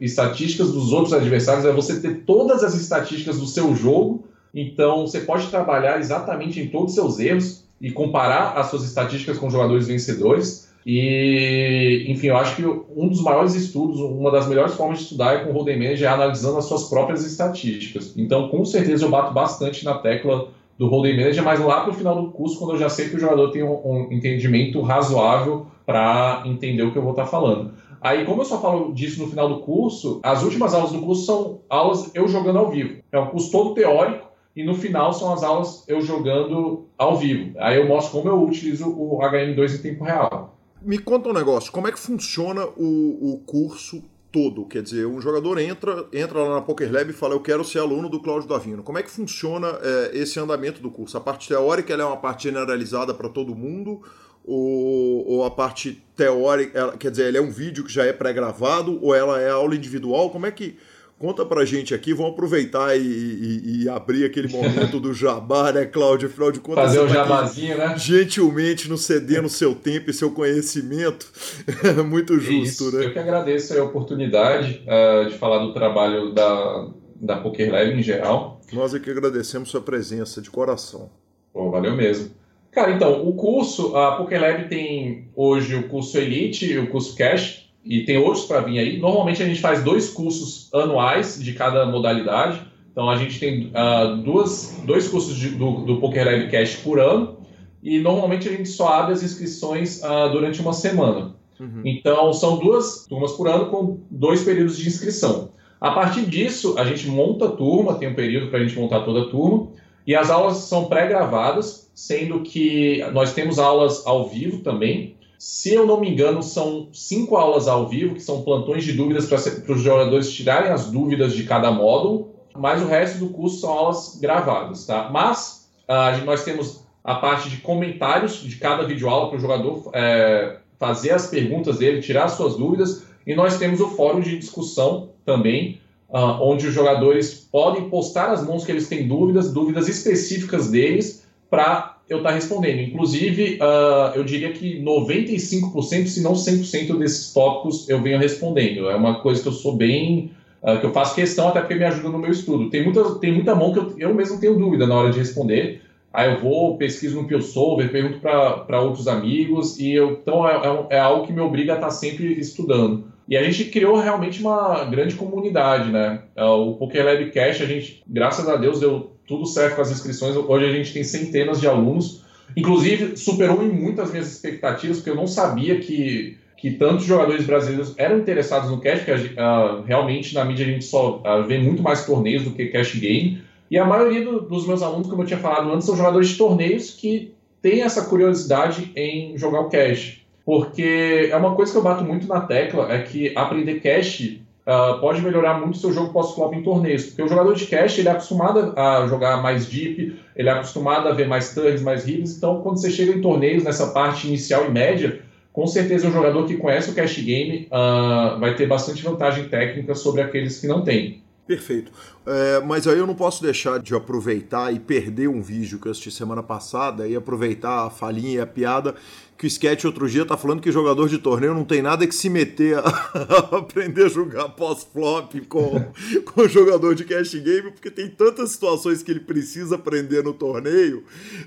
[0.00, 4.24] estatísticas dos outros adversários, é você ter todas as estatísticas do seu jogo.
[4.54, 9.36] Então, você pode trabalhar exatamente em todos os seus erros e comparar as suas estatísticas
[9.36, 10.70] com jogadores vencedores.
[10.86, 15.34] E, enfim, eu acho que um dos maiores estudos, uma das melhores formas de estudar
[15.34, 18.14] é com o Hold'em Manager, é analisando as suas próprias estatísticas.
[18.16, 20.48] Então, com certeza, eu bato bastante na tecla
[20.80, 23.16] do Hold'em Manager, mas lá para o final do curso, quando eu já sei que
[23.16, 27.28] o jogador tem um, um entendimento razoável para entender o que eu vou estar tá
[27.28, 27.74] falando.
[28.00, 31.26] Aí, como eu só falo disso no final do curso, as últimas aulas do curso
[31.26, 33.02] são aulas eu jogando ao vivo.
[33.12, 34.26] É um curso todo teórico
[34.56, 37.52] e no final são as aulas eu jogando ao vivo.
[37.58, 40.56] Aí eu mostro como eu utilizo o HM2 em tempo real.
[40.80, 44.02] Me conta um negócio, como é que funciona o, o curso
[44.32, 44.64] todo?
[44.66, 47.78] Quer dizer, um jogador entra, entra lá na Poker Lab e fala, eu quero ser
[47.80, 48.82] aluno do Cláudio Davino.
[48.82, 51.16] Como é que funciona é, esse andamento do curso?
[51.16, 54.02] A parte teórica é uma parte generalizada para todo mundo?
[54.44, 58.12] Ou, ou, a parte teórica, ela, quer dizer, ele é um vídeo que já é
[58.12, 60.30] pré-gravado ou ela é aula individual?
[60.30, 60.78] Como é que
[61.20, 65.84] Conta pra gente aqui, vamos aproveitar e, e, e abrir aquele momento do jabá, né,
[65.84, 66.30] Cláudio?
[66.30, 67.94] Afinal de contas, fazer o tá jabazinho, né?
[67.98, 71.30] Gentilmente nos cedendo seu tempo e seu conhecimento.
[72.08, 72.96] Muito justo, Isso.
[72.96, 73.04] né?
[73.04, 78.02] Eu que agradeço a oportunidade uh, de falar do trabalho da, da Poker Lab em
[78.02, 78.58] geral.
[78.72, 81.10] Nós é que agradecemos sua presença de coração.
[81.52, 82.30] Pô, valeu mesmo.
[82.70, 87.14] Cara, então, o curso, a Poker Lab tem hoje o curso Elite e o curso
[87.14, 88.98] Cash e tem outros para vir aí.
[88.98, 92.60] Normalmente a gente faz dois cursos anuais de cada modalidade.
[92.92, 96.98] Então a gente tem uh, duas, dois cursos de, do, do Poker Live Cash por
[96.98, 97.38] ano
[97.82, 101.34] e normalmente a gente só abre as inscrições uh, durante uma semana.
[101.58, 101.82] Uhum.
[101.84, 105.50] Então são duas turmas por ano com dois períodos de inscrição.
[105.80, 109.00] A partir disso, a gente monta a turma, tem um período para a gente montar
[109.00, 109.68] toda a turma,
[110.06, 115.14] e as aulas são pré-gravadas, sendo que nós temos aulas ao vivo também.
[115.40, 119.24] Se eu não me engano, são cinco aulas ao vivo, que são plantões de dúvidas
[119.24, 123.70] para os jogadores tirarem as dúvidas de cada módulo, mas o resto do curso são
[123.70, 125.08] aulas gravadas, tá?
[125.10, 130.58] Mas uh, nós temos a parte de comentários de cada videoaula para o jogador é,
[130.78, 135.08] fazer as perguntas dele, tirar as suas dúvidas, e nós temos o fórum de discussão
[135.24, 135.80] também,
[136.10, 141.26] uh, onde os jogadores podem postar as mãos que eles têm dúvidas, dúvidas específicas deles,
[141.48, 142.80] para eu estar tá respondendo.
[142.80, 148.90] Inclusive, uh, eu diria que 95%, se não 100% desses tópicos eu venho respondendo.
[148.90, 150.32] É uma coisa que eu sou bem.
[150.60, 152.68] Uh, que eu faço questão até porque me ajuda no meu estudo.
[152.68, 155.80] Tem muita, tem muita mão que eu, eu mesmo tenho dúvida na hora de responder.
[156.12, 160.96] Aí eu vou, pesquiso no PeelSolver, pergunto para outros amigos, e eu, então é, é,
[160.96, 163.04] é, algo que me obriga a estar tá sempre estudando.
[163.28, 166.22] E a gente criou realmente uma grande comunidade, né?
[166.36, 169.92] Uh, o Poker Lab Cash, a gente, graças a Deus, deu tudo certo com as
[169.92, 170.34] inscrições.
[170.34, 172.22] Hoje a gente tem centenas de alunos.
[172.56, 177.94] Inclusive, superou em muitas minhas expectativas, porque eu não sabia que, que tantos jogadores brasileiros
[177.96, 181.80] eram interessados no cash, porque uh, realmente na mídia a gente só uh, vê muito
[181.80, 183.40] mais torneios do que cash game.
[183.70, 186.36] E a maioria do, dos meus alunos, como eu tinha falado antes, são jogadores de
[186.36, 190.22] torneios que têm essa curiosidade em jogar o cash.
[190.44, 195.00] Porque é uma coisa que eu bato muito na tecla, é que aprender cash Uh,
[195.00, 198.12] pode melhorar muito seu jogo pós-flop em torneios, porque o jogador de cash ele é
[198.12, 202.60] acostumado a jogar mais deep, ele é acostumado a ver mais turns, mais rips, então
[202.60, 206.56] quando você chega em torneios nessa parte inicial e média, com certeza o jogador que
[206.56, 211.22] conhece o cash game uh, vai ter bastante vantagem técnica sobre aqueles que não têm.
[211.50, 211.90] Perfeito.
[212.24, 215.90] É, mas aí eu não posso deixar de aproveitar e perder um vídeo que eu
[215.90, 218.94] assisti semana passada e aproveitar a falinha e a piada
[219.40, 222.14] que o Sketch outro dia tá falando que jogador de torneio não tem nada que
[222.14, 222.82] se meter a,
[223.50, 225.82] a aprender a jogar pós-flop com,
[226.26, 231.02] com jogador de cash game, porque tem tantas situações que ele precisa aprender no torneio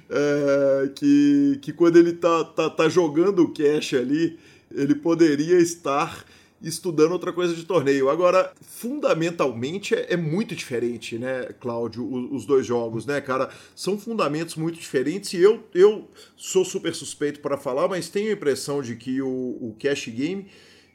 [0.10, 4.40] é, que, que quando ele tá, tá, tá jogando o cash ali,
[4.74, 6.26] ele poderia estar
[6.64, 8.10] estudando outra coisa de torneio.
[8.10, 12.04] Agora, fundamentalmente é, é muito diferente, né, Cláudio,
[12.34, 13.50] os, dois jogos, né, cara?
[13.76, 16.08] São fundamentos muito diferentes e eu, eu
[16.38, 20.48] sou super suspeito para falar, mas tenho a impressão de que o, o Cash Game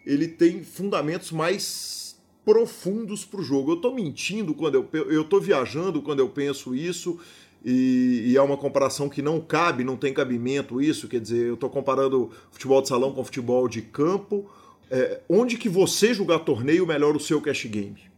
[0.06, 3.72] ele tem fundamentos mais profundos para o jogo.
[3.72, 7.18] Eu estou mentindo quando eu eu tô viajando quando eu penso isso.
[7.64, 11.54] E, e, é uma comparação que não cabe, não tem cabimento isso, quer dizer, eu
[11.54, 14.48] estou comparando futebol de salão com futebol de campo,
[14.90, 18.08] é, onde que você jogar torneio melhora o seu cash game?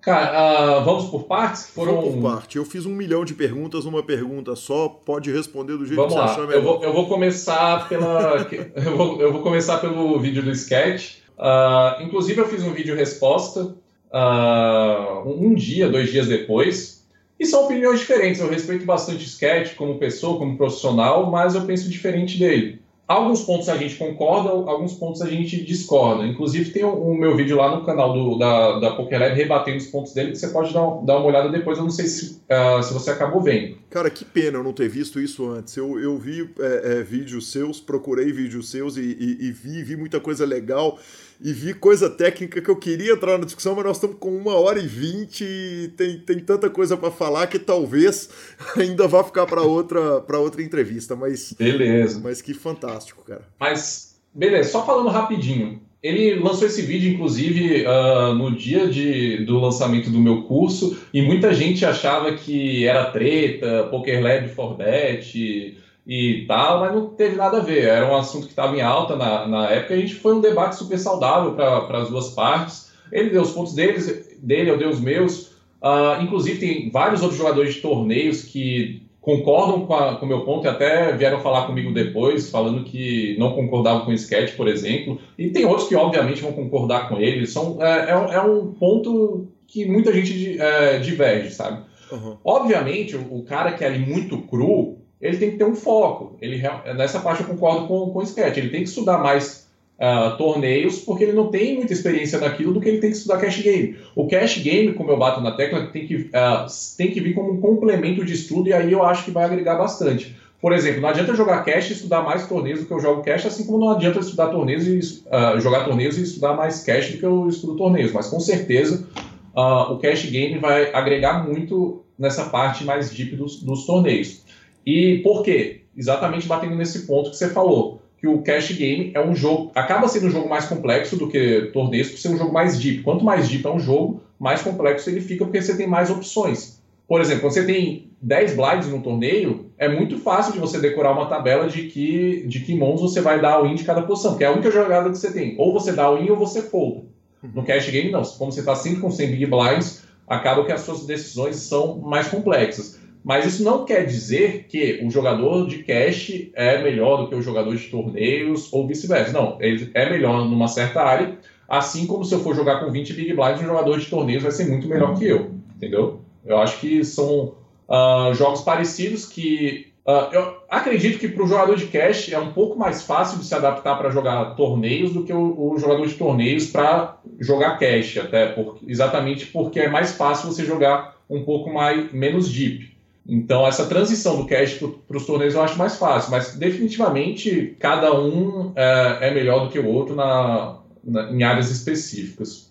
[0.00, 1.68] Cara, uh, vamos por partes?
[1.70, 1.96] Foram...
[1.96, 2.56] Vamos por parte.
[2.56, 4.88] Eu fiz um milhão de perguntas numa pergunta só.
[4.88, 6.32] Pode responder do jeito vamos que você lá.
[6.32, 6.54] achar melhor.
[6.54, 8.46] Eu vou, eu vou começar pela.
[8.74, 11.16] eu, vou, eu vou começar pelo vídeo do sketch.
[11.38, 13.76] Uh, inclusive, eu fiz um vídeo resposta
[14.10, 17.06] uh, um dia, dois dias depois.
[17.38, 18.40] E são opiniões diferentes.
[18.40, 22.79] Eu respeito bastante o sketch como pessoa, como profissional, mas eu penso diferente dele.
[23.10, 26.24] Alguns pontos a gente concorda, alguns pontos a gente discorda.
[26.24, 30.14] Inclusive, tem o, meu vídeo lá no canal do, da, da PokerLab rebatendo os pontos
[30.14, 31.76] dele, que você pode dar, dar uma olhada depois.
[31.76, 33.78] Eu não sei se, uh, se você acabou vendo.
[33.90, 35.76] Cara, que pena eu não ter visto isso antes.
[35.76, 39.96] Eu, eu vi é, é, vídeos seus, procurei vídeos seus e, e, e, vi, vi
[39.96, 40.96] muita coisa legal
[41.40, 44.54] e vi coisa técnica que eu queria entrar na discussão, mas nós estamos com uma
[44.54, 48.30] hora e vinte e tem, tem tanta coisa para falar que talvez
[48.78, 51.16] ainda vá ficar para outra, outra entrevista.
[51.16, 52.20] Mas, beleza.
[52.22, 53.42] Mas que fantástico, cara.
[53.58, 55.82] Mas, beleza, só falando rapidinho.
[56.02, 61.20] Ele lançou esse vídeo, inclusive, uh, no dia de, do lançamento do meu curso, e
[61.20, 65.76] muita gente achava que era treta, Poker Lab for Bet
[66.06, 67.84] e tal, mas não teve nada a ver.
[67.84, 70.40] Era um assunto que estava em alta na, na época, e a gente foi um
[70.40, 72.90] debate super saudável para as duas partes.
[73.12, 75.50] Ele deu os pontos deles, dele, eu dei os meus.
[75.82, 80.68] Uh, inclusive, tem vários outros jogadores de torneios que concordam com, o meu ponto e
[80.68, 85.20] até vieram falar comigo depois, falando que não concordavam com o sketch, por exemplo.
[85.36, 87.46] E tem outros que, obviamente, vão concordar com ele.
[87.46, 91.82] São, é, é, é um ponto que muita gente é, diverge, sabe?
[92.10, 92.36] Uhum.
[92.42, 96.36] Obviamente, o, o, cara que é ali muito cru, ele tem que ter um foco.
[96.40, 96.60] Ele,
[96.96, 98.56] nessa parte eu concordo com, com o sketch.
[98.56, 99.69] Ele tem que estudar mais
[100.00, 103.38] uh, torneios, porque ele não tem muita experiência naquilo do que ele tem que estudar
[103.38, 103.98] cash game.
[104.16, 107.52] O cash game, como eu bato na tecla, tem que, uh, tem que vir como
[107.52, 110.34] um complemento de estudo e aí eu acho que vai agregar bastante.
[110.60, 113.46] Por exemplo, não adianta jogar cash e estudar mais torneios do que eu jogo cash,
[113.46, 117.18] assim como não adianta estudar torneios e uh, jogar torneios e estudar mais cash do
[117.18, 118.12] que eu estudo torneios.
[118.12, 119.06] Mas com certeza
[119.54, 124.42] uh, o cash game vai agregar muito nessa parte mais deep dos, dos torneios.
[124.84, 125.82] E por quê?
[125.96, 130.06] Exatamente batendo nesse ponto que você falou que o cash game é um jogo, acaba
[130.06, 133.02] sendo um jogo mais complexo do que torneios, por ser um jogo mais deep.
[133.02, 136.80] Quanto mais deep é um jogo, mais complexo ele fica, porque você tem mais opções.
[137.08, 141.12] Por exemplo, quando você tem 10 blinds no torneio, é muito fácil de você decorar
[141.12, 144.44] uma tabela de que, de que mãos você vai dar all-in de cada posição, que
[144.44, 145.54] é a única jogada que você tem.
[145.58, 147.02] Ou você dá all-in ou você folda.
[147.42, 147.50] Uhum.
[147.54, 148.22] No cash game, não.
[148.22, 152.28] Como você está sempre com 100 big blinds, acaba que as suas decisões são mais
[152.28, 152.99] complexas.
[153.22, 157.42] Mas isso não quer dizer que o jogador de cash é melhor do que o
[157.42, 159.32] jogador de torneios ou vice-versa.
[159.32, 163.12] Não, ele é melhor numa certa área, assim como se eu for jogar com 20
[163.12, 166.20] Big Blinds, um jogador de torneios vai ser muito melhor que eu, entendeu?
[166.44, 167.54] Eu acho que são
[167.88, 169.88] uh, jogos parecidos que.
[170.06, 173.44] Uh, eu acredito que para o jogador de cash é um pouco mais fácil de
[173.44, 178.16] se adaptar para jogar torneios do que o, o jogador de torneios para jogar cash,
[178.16, 182.98] até por, exatamente porque é mais fácil você jogar um pouco mais menos deep.
[183.30, 188.12] Então, essa transição do cash para os torneios eu acho mais fácil, mas definitivamente cada
[188.12, 192.68] um é, é melhor do que o outro na, na, em áreas específicas.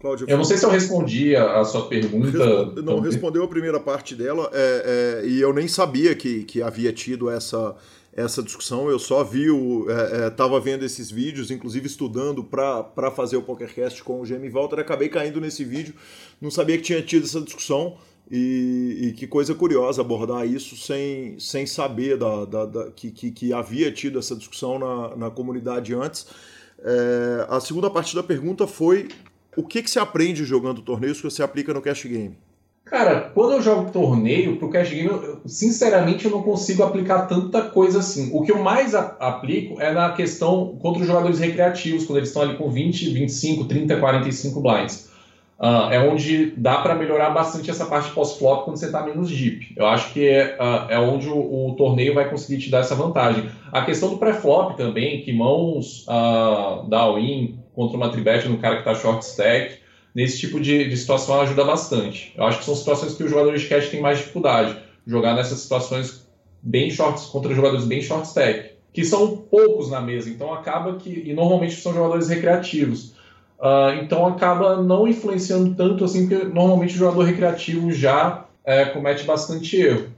[0.00, 2.36] Cláudio, eu não sei se eu respondi a, a sua pergunta.
[2.36, 6.60] Responde, não, respondeu a primeira parte dela, é, é, e eu nem sabia que, que
[6.60, 7.76] havia tido essa,
[8.12, 8.90] essa discussão.
[8.90, 9.46] Eu só vi,
[10.26, 14.50] estava é, é vendo esses vídeos, inclusive estudando para fazer o PokerCast com o Jamie
[14.50, 14.80] Walter.
[14.80, 15.94] Acabei caindo nesse vídeo,
[16.40, 17.96] não sabia que tinha tido essa discussão.
[18.30, 23.30] E, e, que coisa curiosa abordar isso sem, sem saber da, da, da que, que,
[23.30, 26.26] que, havia tido essa discussão na, na comunidade antes.
[26.82, 29.08] É, a segunda parte da pergunta foi
[29.56, 32.36] o que, que você aprende jogando torneios que você aplica no cash game?
[32.84, 37.62] Cara, quando eu jogo torneio, pro cash game, eu, sinceramente eu não consigo aplicar tanta
[37.62, 38.30] coisa assim.
[38.32, 42.28] O que eu mais a, aplico é na questão contra os jogadores recreativos, quando eles
[42.28, 45.11] estão ali com 20, 25, 30, 45 blinds.
[45.62, 49.72] Uh, é onde dá para melhorar bastante essa parte pós-flop quando você está menos deep.
[49.76, 52.96] Eu acho que é, uh, é onde o, o, torneio vai conseguir te dar essa
[52.96, 53.48] vantagem.
[53.70, 58.82] A questão do pré-flop também, que mãos uh, dá all-in contra uma tribet no cara
[58.82, 59.76] que está short stack,
[60.12, 62.34] nesse tipo de, de, situação ajuda bastante.
[62.36, 64.76] Eu acho que são situações que os jogadores de cash têm mais dificuldade.
[65.06, 66.26] Jogar nessas situações
[66.60, 71.22] bem shorts contra jogadores bem short stack, que são poucos na mesa, então acaba que.
[71.24, 73.14] E normalmente são jogadores recreativos.
[73.62, 79.22] Uh, então acaba não influenciando tanto assim, porque normalmente o jogador recreativo já é, comete
[79.22, 80.10] bastante erro.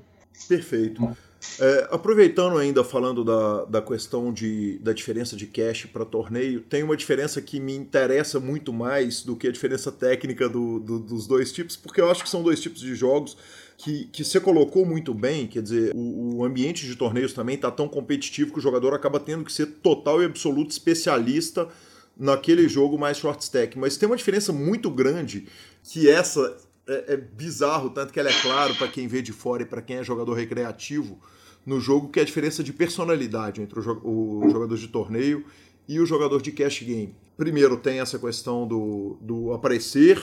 [0.48, 1.14] Perfeito.
[1.60, 6.82] É, aproveitando ainda falando da, da questão de, da diferença de cash para torneio, tem
[6.82, 11.26] uma diferença que me interessa muito mais do que a diferença técnica do, do, dos
[11.26, 13.36] dois tipos, porque eu acho que são dois tipos de jogos
[13.76, 17.70] que, que você colocou muito bem, quer dizer, o, o ambiente de torneios também está
[17.70, 21.68] tão competitivo que o jogador acaba tendo que ser total e absoluto especialista
[22.16, 23.78] naquele jogo mais short stack.
[23.78, 25.46] Mas tem uma diferença muito grande
[25.82, 26.56] que essa
[26.86, 29.82] é, é bizarro, tanto que ela é claro para quem vê de fora e para
[29.82, 31.18] quem é jogador recreativo
[31.64, 35.44] no jogo, que é a diferença de personalidade entre o, jo o jogador de torneio
[35.88, 37.14] e o jogador de cash game.
[37.36, 40.22] Primeiro tem essa questão do, do aparecer,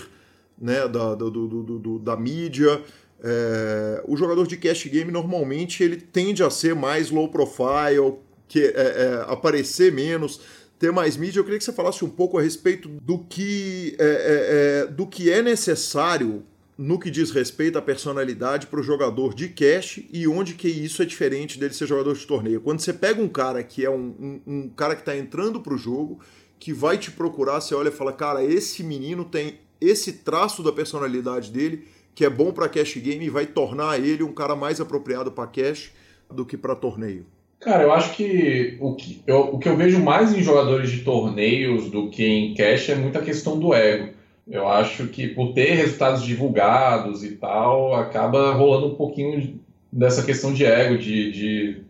[0.58, 2.82] né, da, do, do, do da mídia.
[3.24, 8.16] É, o jogador de cash game normalmente ele tende a ser mais low profile,
[8.48, 10.42] que é, é, aparecer menos
[10.82, 14.04] ter mais mídia, eu queria que você falasse um pouco a respeito do que é,
[14.04, 16.44] é, é do que é necessário
[16.76, 21.04] no que diz respeito à personalidade para o jogador de cash e onde que isso
[21.04, 22.60] é diferente dele ser jogador de torneio.
[22.62, 25.76] Quando você pega um cara que é um, um, um cara que está entrando para
[25.76, 26.20] o jogo,
[26.60, 30.72] que vai te procurar, você olha e fala, cara, esse menino tem esse traço da
[30.72, 34.82] personalidade dele que é bom para cash game e vai tornar ele um cara mais
[34.82, 35.92] apropriado para cash
[36.28, 37.28] do que para torneio.
[37.62, 41.02] Cara, eu acho que o, que eu, o que eu vejo mais em jogadores de
[41.02, 44.14] torneios do que em cash é muita questão do ego.
[44.50, 49.60] Eu acho que por ter resultados divulgados e tal, acaba rolando um pouquinho
[49.92, 51.32] dessa questão de ego, de.
[51.32, 51.82] de...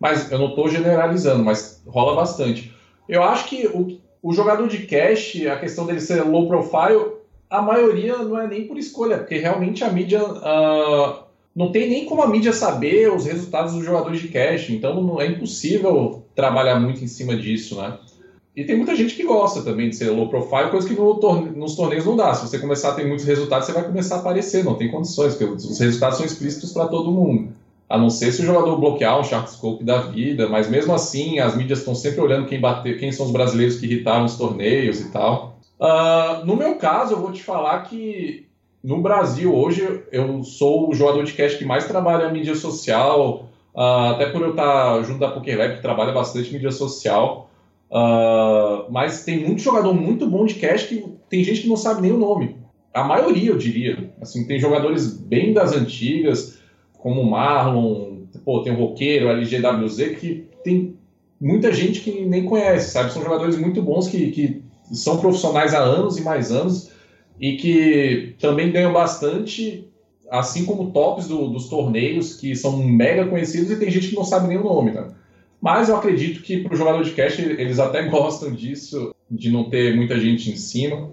[0.00, 2.74] Mas eu não estou generalizando, mas rola bastante.
[3.08, 7.12] Eu acho que o, o jogador de cash, a questão dele ser low profile,
[7.48, 10.24] a maioria não é nem por escolha, porque realmente a mídia.
[10.24, 15.02] Uh, não tem nem como a mídia saber os resultados dos jogadores de cash, então
[15.02, 17.98] não é impossível trabalhar muito em cima disso, né?
[18.54, 21.50] E tem muita gente que gosta também de ser low profile, coisa que no torne
[21.56, 22.34] nos torneios não dá.
[22.34, 25.34] Se você começar a ter muitos resultados, você vai começar a aparecer, não tem condições,
[25.34, 27.52] porque os resultados são explícitos para todo mundo.
[27.88, 31.56] A não ser se o jogador bloquear um Sharkscope da vida, mas mesmo assim as
[31.56, 35.10] mídias estão sempre olhando quem bateu, quem são os brasileiros que irritaram os torneios e
[35.10, 35.58] tal.
[35.78, 38.46] Uh, no meu caso, eu vou te falar que
[38.82, 43.48] no Brasil hoje eu sou o jogador de cash que mais trabalha a mídia social,
[43.74, 47.50] uh, até por eu estar junto da PokerLab, que trabalha bastante mídia social.
[47.90, 52.00] Uh, mas tem muito jogador muito bom de cash que tem gente que não sabe
[52.00, 52.56] nem o nome.
[52.94, 54.12] A maioria, eu diria.
[54.20, 56.58] Assim, tem jogadores bem das antigas,
[56.98, 60.96] como o Marlon, pô, tem o Roqueiro, o LGWZ, que tem
[61.40, 63.12] muita gente que nem conhece, sabe?
[63.12, 64.62] São jogadores muito bons que, que
[64.92, 66.89] são profissionais há anos e mais anos
[67.40, 69.88] e que também ganham bastante,
[70.30, 74.24] assim como tops do, dos torneios, que são mega conhecidos e tem gente que não
[74.24, 75.08] sabe nem o nome, né?
[75.60, 79.64] Mas eu acredito que para o jogador de cash eles até gostam disso, de não
[79.64, 81.10] ter muita gente em cima.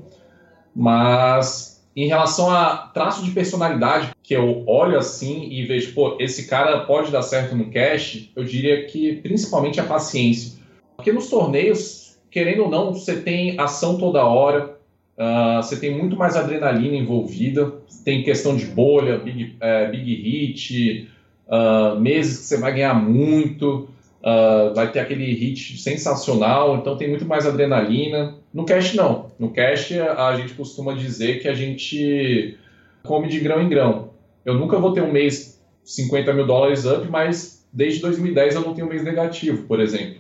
[0.76, 6.48] Mas em relação a traço de personalidade, que eu olho assim e vejo, pô, esse
[6.48, 10.60] cara pode dar certo no cash, eu diria que principalmente a paciência.
[10.96, 14.77] Porque nos torneios, querendo ou não, você tem ação toda hora,
[15.18, 17.74] uh, você tem muito mais adrenalina envolvida,
[18.06, 21.10] tem questão de bolha, big, uh, big hit,
[21.48, 23.90] uh, meses que você vai ganhar muito.
[24.20, 28.36] Uh, vai ter aquele hit sensacional, então tem muito mais adrenalina.
[28.54, 29.32] No cash, não.
[29.40, 32.58] No cash, a gente costuma dizer que a gente
[33.04, 34.10] come de grão em grão.
[34.44, 38.74] Eu nunca vou ter um mês 50 mil dólares up, mas desde 2010 eu não
[38.74, 40.17] tenho um mês negativo, por exemplo.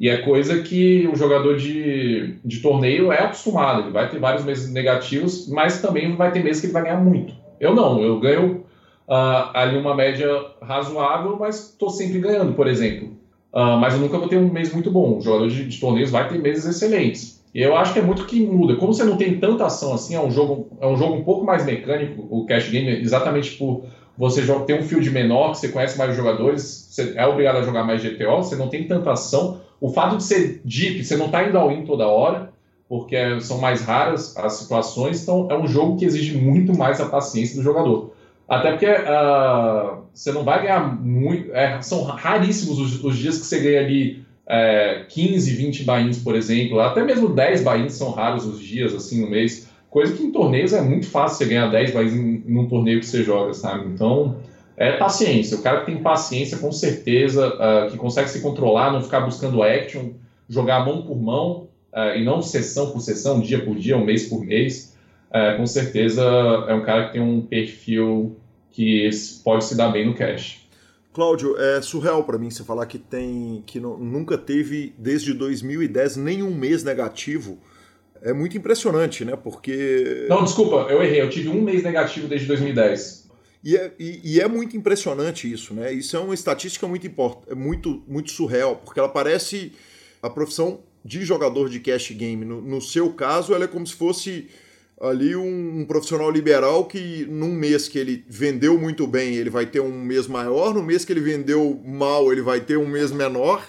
[0.00, 3.82] E é coisa que o jogador de, de torneio é acostumado.
[3.82, 6.96] Ele vai ter vários meses negativos, mas também vai ter meses que ele vai ganhar
[6.96, 7.34] muito.
[7.60, 8.64] Eu não, eu ganho
[9.06, 10.26] uh, ali uma média
[10.62, 13.08] razoável, mas estou sempre ganhando, por exemplo.
[13.52, 15.18] Uh, mas eu nunca vou ter um mês muito bom.
[15.18, 17.38] O jogador de, de, torneios vai ter meses excelentes.
[17.54, 18.76] E eu acho que é muito que muda.
[18.76, 21.44] Como você não tem tanta ação assim, é um jogo, é um jogo um pouco
[21.44, 23.84] mais mecânico, o cash game, exatamente por
[24.16, 27.62] você ter um field menor, que você conhece mais os jogadores, você é obrigado a
[27.62, 29.60] jogar mais GTO, você não tem tanta ação.
[29.80, 32.50] O fato de ser deep, você não está indo ao in toda hora,
[32.88, 37.08] porque são mais raras as situações, então é um jogo que exige muito mais a
[37.08, 38.12] paciência do jogador.
[38.48, 41.54] Até porque uh, você não vai ganhar muito.
[41.54, 46.34] É, são raríssimos os, os, dias que você ganha ali é, 15, 20 bains, por
[46.34, 46.80] exemplo.
[46.80, 49.70] Até mesmo 10 bains são raros os dias, assim, no mês.
[49.88, 52.98] Coisa que em torneios é muito fácil você ganhar 10 bains em, em um torneio
[52.98, 53.86] que você joga, sabe?
[53.86, 54.36] Então,
[54.80, 55.58] é paciência.
[55.58, 59.62] O cara que tem paciência, com certeza, uh, que consegue se controlar, não ficar buscando
[59.62, 60.12] action,
[60.48, 64.26] jogar mão por mão, uh, e não sessão por sessão, dia por dia, um mês
[64.26, 64.96] por mês.
[65.28, 66.24] Uh, com certeza
[66.66, 68.36] é um cara que tem um perfil
[68.70, 69.10] que
[69.44, 70.66] pode se dar bem no cash.
[71.12, 76.16] Cláudio, é surreal para mim você falar que tem que não, nunca teve desde 2010
[76.16, 77.58] nenhum mês negativo.
[78.22, 79.36] É muito impressionante, né?
[79.36, 81.20] Porque não, desculpa, eu errei.
[81.20, 83.19] Eu tive um mês negativo desde 2010.
[83.62, 85.92] E é, e, e é muito impressionante isso, né?
[85.92, 89.72] Isso é uma estatística muito importante, muito muito surreal, porque ela parece
[90.22, 92.44] a profissão de jogador de cash game.
[92.44, 94.48] No, no seu caso, ela é como se fosse
[95.00, 99.64] ali um, um, profissional liberal que num mês que ele vendeu muito bem, ele vai
[99.64, 103.10] ter um mês maior, no mês que ele vendeu mal, ele vai ter um mês
[103.10, 103.66] menor.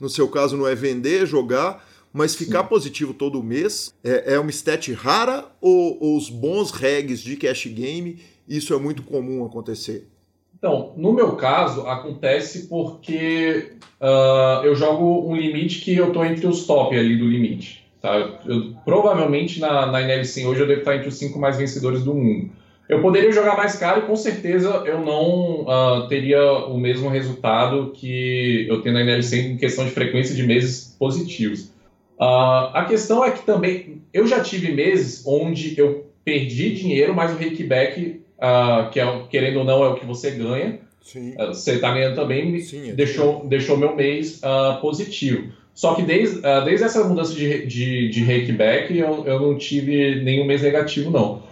[0.00, 2.68] No seu caso não é vender, é jogar, mas ficar Sim.
[2.68, 7.66] positivo todo mês é, é uma stat rara ou, ou os bons regs de cash
[7.66, 8.18] game,
[8.48, 10.08] isso é muito comum acontecer?
[10.56, 16.46] Então, no meu caso, acontece porque uh, eu jogo um limite que eu tô entre
[16.46, 17.84] os top ali do limite.
[18.00, 18.16] Tá?
[18.46, 22.14] Eu, provavelmente na, na NL100 hoje eu devo estar entre os cinco mais vencedores do
[22.14, 22.50] mundo.
[22.88, 27.92] Eu poderia jogar mais caro e com certeza eu não uh, teria o mesmo resultado
[27.92, 31.72] que eu tenho na NL100 em questão de frequência de meses positivos.
[32.20, 37.32] Uh, a questão é que também eu já tive meses onde eu perdi dinheiro, mas
[37.32, 40.80] o rakeback uh, que é, querendo ou não é o que você ganha.
[41.38, 45.52] Uh, você está ganhando também, Sim, é deixou, deixou meu mês uh, positivo.
[45.74, 50.44] Só que desde, desde essa mudança de, de, de rakeback, eu, eu não tive nenhum
[50.44, 51.42] mês negativo, não.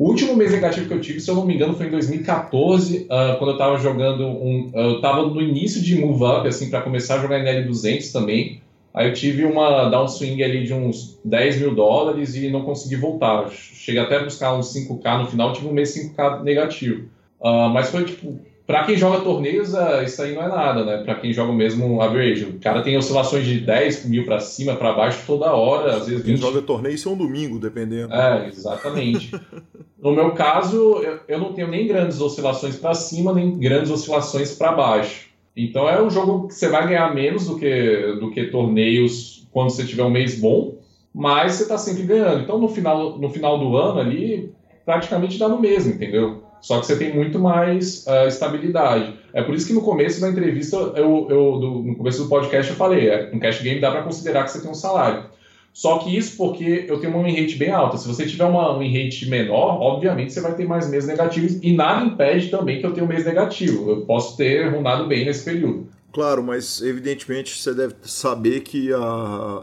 [0.00, 3.00] O último mês negativo que eu tive, se eu não me engano, foi em 2014,
[3.00, 4.70] uh, quando eu estava jogando um.
[4.72, 8.10] Uh, eu estava no início de move up, assim, para começar a jogar em L200
[8.10, 8.62] também.
[8.92, 13.48] Aí eu tive uma downswing ali de uns 10 mil dólares e não consegui voltar.
[13.50, 17.08] Cheguei até a buscar uns 5K no final, tive um mês 5K negativo.
[17.40, 18.38] Uh, mas foi tipo
[18.70, 19.72] para quem joga torneios,
[20.04, 21.02] isso aí não é nada, né?
[21.02, 22.44] Para quem joga mesmo average.
[22.44, 26.24] O cara tem oscilações de 10 mil para cima, para baixo toda hora, às vezes
[26.24, 26.24] 20.
[26.24, 28.14] Quem joga torneio, isso é um domingo, dependendo.
[28.14, 29.32] É, exatamente.
[30.00, 34.70] no meu caso, eu não tenho nem grandes oscilações para cima, nem grandes oscilações para
[34.70, 35.29] baixo.
[35.56, 39.70] Então é um jogo que você vai ganhar menos do que, do que torneios quando
[39.70, 40.78] você tiver um mês bom,
[41.12, 42.42] mas você está sempre ganhando.
[42.42, 44.52] Então no final, no final do ano ali,
[44.84, 46.42] praticamente dá no mesmo, entendeu?
[46.60, 49.14] Só que você tem muito mais uh, estabilidade.
[49.32, 52.70] É por isso que no começo da entrevista, eu, eu do, no começo do podcast,
[52.70, 55.24] eu falei: é, no cash game dá para considerar que você tem um salário.
[55.72, 57.96] Só que isso porque eu tenho uma win bem alta.
[57.96, 62.04] Se você tiver uma win menor, obviamente você vai ter mais meses negativos e nada
[62.04, 63.90] impede também que eu tenha um mês negativo.
[63.90, 65.88] Eu posso ter rundado bem nesse período.
[66.12, 68.88] Claro, mas evidentemente você deve saber que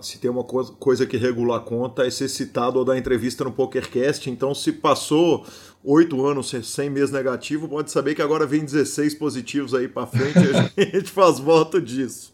[0.02, 3.52] se tem uma coisa, que regula a conta é ser citado ou dar entrevista no
[3.52, 4.30] PokerCast.
[4.30, 5.46] Então, se passou
[5.84, 10.40] oito anos sem mês negativo, pode saber que agora vem 16 positivos aí para frente
[10.78, 12.34] e a gente faz voto disso.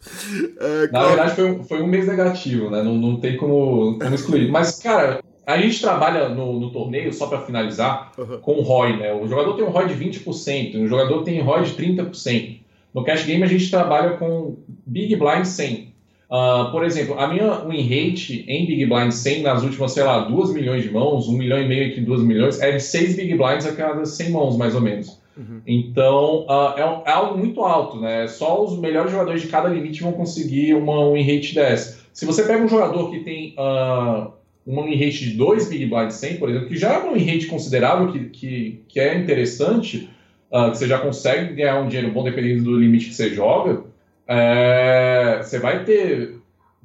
[0.60, 2.82] É, Na verdade, foi um, foi um mês negativo, né?
[2.82, 4.50] Não, não tem como, como excluir.
[4.50, 8.38] Mas, cara, a gente trabalha no, no torneio, só para finalizar, uhum.
[8.38, 9.12] com o ROI, né?
[9.12, 12.60] O jogador tem um ROI de 20%, o jogador tem ROI de 30%.
[12.94, 15.93] No cash game, a gente trabalha com Big Blind 100.
[16.34, 20.18] Uh, por exemplo, a minha win rate em Big Blind 100 nas últimas, sei lá,
[20.18, 23.36] 2 milhões de mãos, 1 milhão e meio entre 2 milhões, é de 6 Big
[23.36, 25.20] Blinds a cada 100 mãos, mais ou menos.
[25.36, 25.60] Uhum.
[25.64, 28.26] Então, uh, é, é, algo muito alto, né?
[28.26, 32.00] Só os melhores jogadores de cada limite vão conseguir uma win rate dessa.
[32.12, 34.32] Se você pega um jogador que tem uh,
[34.66, 37.24] uma win rate de 2 Big Blind 100, por exemplo, que já é uma win
[37.26, 40.10] rate considerável, que, que, que é interessante,
[40.50, 43.84] que você já consegue ganhar um dinheiro bom dependendo do limite que você joga,
[44.26, 46.36] é, você vai ter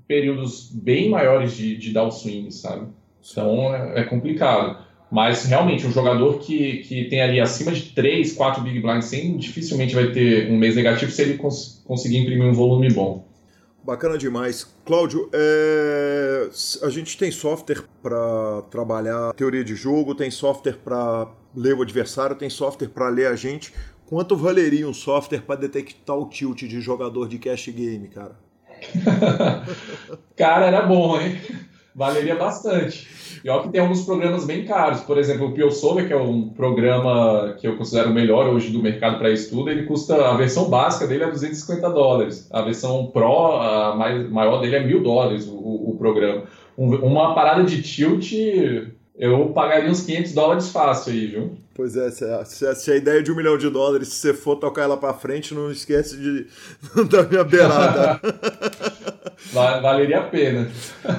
[0.07, 2.87] períodos bem maiores de, de downswing, sabe?
[3.31, 4.87] Então é, é, complicado.
[5.11, 9.37] Mas realmente, um jogador que, que tem ali acima de 3, 4 Big Blinds sem,
[9.37, 13.27] dificilmente vai ter um mês negativo se ele cons conseguir imprimir um volume bom.
[13.83, 14.67] Bacana demais.
[14.85, 16.49] Cláudio, é...
[16.83, 22.35] a gente tem software para trabalhar teoria de jogo, tem software para ler o adversário,
[22.35, 23.73] tem software para ler a gente.
[24.09, 28.31] Quanto valeria um software para detectar o tilt de jogador de cash game, cara?
[30.35, 31.37] cara, era bom, hein?
[31.93, 33.07] Valeria bastante.
[33.43, 35.01] E olha que tem alguns programas bem caros.
[35.01, 38.81] Por exemplo, o PioSolver, que é um programa que eu considero o melhor hoje do
[38.81, 42.49] mercado para estudo, ele custa, a versão básica dele é 250 dólares.
[42.49, 46.45] A versão Pro, a mais, maior dele é mil dólares, o, o programa.
[46.75, 48.33] Um, uma parada de tilt,
[49.15, 51.59] eu pagaria uns 500 dólares fácil aí, viu?
[51.79, 54.57] Pois é, se a, se a, ideia de um milhão de dólares, se você for
[54.57, 56.45] tocar ela para frente, não esquece de
[57.07, 58.19] da minha beirada.
[59.53, 60.69] Valeria a pena.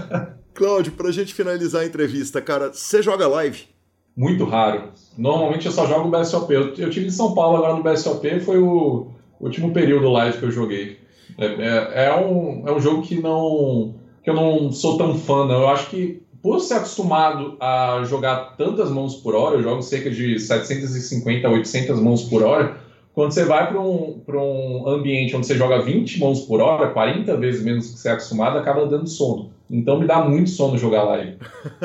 [0.52, 3.68] Cláudio, pra gente finalizar a entrevista, cara, você joga live?
[4.14, 4.90] Muito raro.
[5.16, 6.52] Normalmente eu só jogo BSOP.
[6.52, 10.44] Eu, eu tive em São Paulo agora no BSOP, foi o último período live que
[10.44, 10.98] eu joguei.
[11.38, 15.46] É, é, é, um, é um jogo que não que eu não sou tão fã,
[15.46, 15.62] não.
[15.62, 20.10] Eu acho que por ser acostumado a jogar tantas mãos por hora, eu jogo cerca
[20.10, 22.80] de 750 a 800 mãos por hora,
[23.12, 27.36] quando você vai para um, um ambiente onde você joga 20 mãos por hora, 40
[27.36, 29.50] vezes menos que você é acostumado, acaba dando sono.
[29.68, 31.36] Então me dá muito sono jogar live.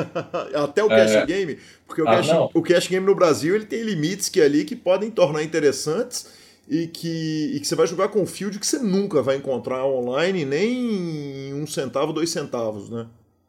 [0.54, 1.26] Até o cash é...
[1.26, 4.64] game, porque o, ah, cash, o cash game no Brasil ele tem limites que ali
[4.64, 6.26] que podem tornar interessantes
[6.68, 10.44] e que, e que você vai jogar com field que você nunca vai encontrar online,
[10.44, 13.06] nem um centavo, dois centavos, né?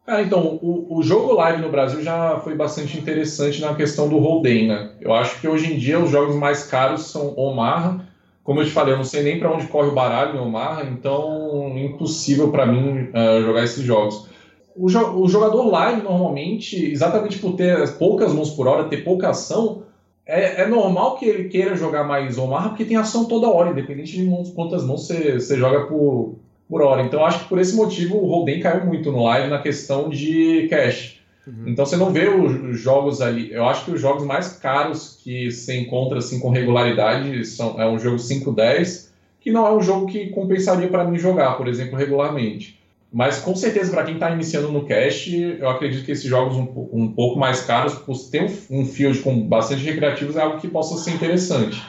[0.09, 4.17] Ah, então, o, o, jogo live no Brasil já foi bastante interessante na questão do
[4.17, 4.91] hold'em, né?
[5.01, 8.05] Eu acho que hoje em dia os jogos mais caros são Omaha.
[8.41, 10.85] Como eu te falei, eu não sei nem para onde corre o baralho em Omaha,
[10.85, 14.29] então impossível para mim uh, jogar esses jogos.
[14.73, 19.31] O, jo o, jogador live, normalmente, exatamente por ter poucas mãos por hora, ter pouca
[19.31, 19.83] ação,
[20.25, 24.15] é, é normal que ele queira jogar mais Omaha, porque tem ação toda hora, independente
[24.15, 26.35] de quantas mãos você joga por,
[26.69, 27.03] por hora.
[27.03, 30.67] Então acho que por esse motivo o Holden caiu muito no live na questão de
[30.69, 31.17] cash.
[31.45, 31.63] Uhum.
[31.67, 33.51] Então você não vê os jogos ali.
[33.51, 37.87] Eu acho que os jogos mais caros que você encontra assim com regularidade são é
[37.87, 39.07] um jogo 5-10,
[39.39, 42.77] que não é um jogo que compensaria para mim jogar, por exemplo, regularmente.
[43.11, 46.67] Mas com certeza, para quem está iniciando no cast, eu acredito que esses jogos um,
[46.91, 50.67] um pouco mais caros, por ter um, um field com bastante recreativos, é algo que
[50.67, 51.81] possa ser interessante.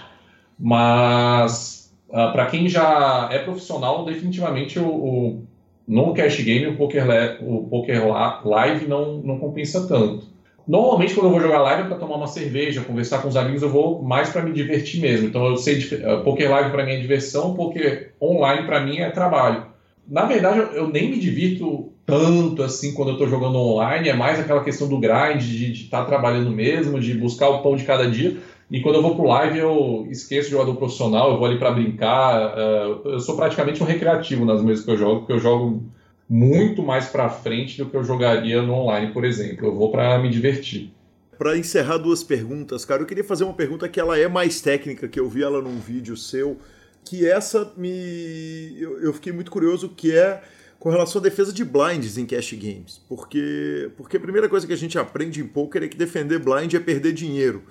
[0.57, 1.78] Mas
[2.13, 5.43] ah, para quem já é profissional, definitivamente o, o
[5.87, 7.05] no cash game o poker,
[7.41, 8.03] o poker
[8.45, 10.27] live não, não compensa tanto.
[10.67, 13.63] Normalmente, quando eu vou jogar live é para tomar uma cerveja, conversar com os amigos,
[13.63, 15.27] eu vou mais para me divertir mesmo.
[15.27, 19.09] Então, eu sei, uh, poker live para mim é diversão, poker online para mim é
[19.09, 19.65] trabalho.
[20.07, 24.15] Na verdade, eu, eu nem me divirto tanto assim quando eu estou jogando online, é
[24.15, 27.85] mais aquela questão do grind, de estar tá trabalhando mesmo, de buscar o pão de
[27.85, 28.37] cada dia.
[28.71, 31.71] E quando eu vou pro live, eu esqueço o jogador profissional, eu vou ali para
[31.71, 32.55] brincar.
[32.55, 35.83] Uh, eu sou praticamente um recreativo nas mesas que eu jogo, porque eu jogo
[36.29, 39.67] muito mais para frente do que eu jogaria no online, por exemplo.
[39.67, 40.93] Eu vou para me divertir.
[41.39, 45.09] Para encerrar duas perguntas, cara, eu queria fazer uma pergunta que ela é mais técnica,
[45.09, 46.59] que eu vi ela num vídeo seu,
[47.05, 50.43] que essa me eu, eu fiquei muito curioso, que é
[50.79, 54.73] com relação à defesa de blinds em cash games, porque porque a primeira coisa que
[54.73, 57.63] a gente aprende em poker é que defender blind é perder dinheiro.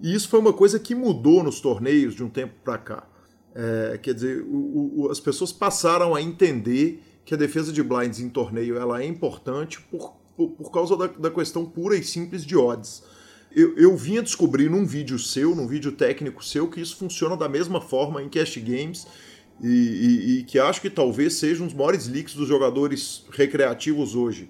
[0.00, 3.08] E isso foi uma coisa que mudou nos torneios de um tempo para cá.
[3.54, 8.20] É, quer dizer, o, o, as pessoas passaram a entender que a defesa de blinds
[8.20, 12.44] em torneio ela é importante por, por, por causa da, da, questão pura e simples
[12.44, 13.02] de odds.
[13.54, 17.48] Eu, eu vinha descobrir num vídeo seu, num vídeo técnico seu, que isso funciona da
[17.48, 19.06] mesma forma em cash games
[19.60, 24.14] e, e, e que acho que talvez seja um dos maiores leaks dos jogadores recreativos
[24.14, 24.48] hoje.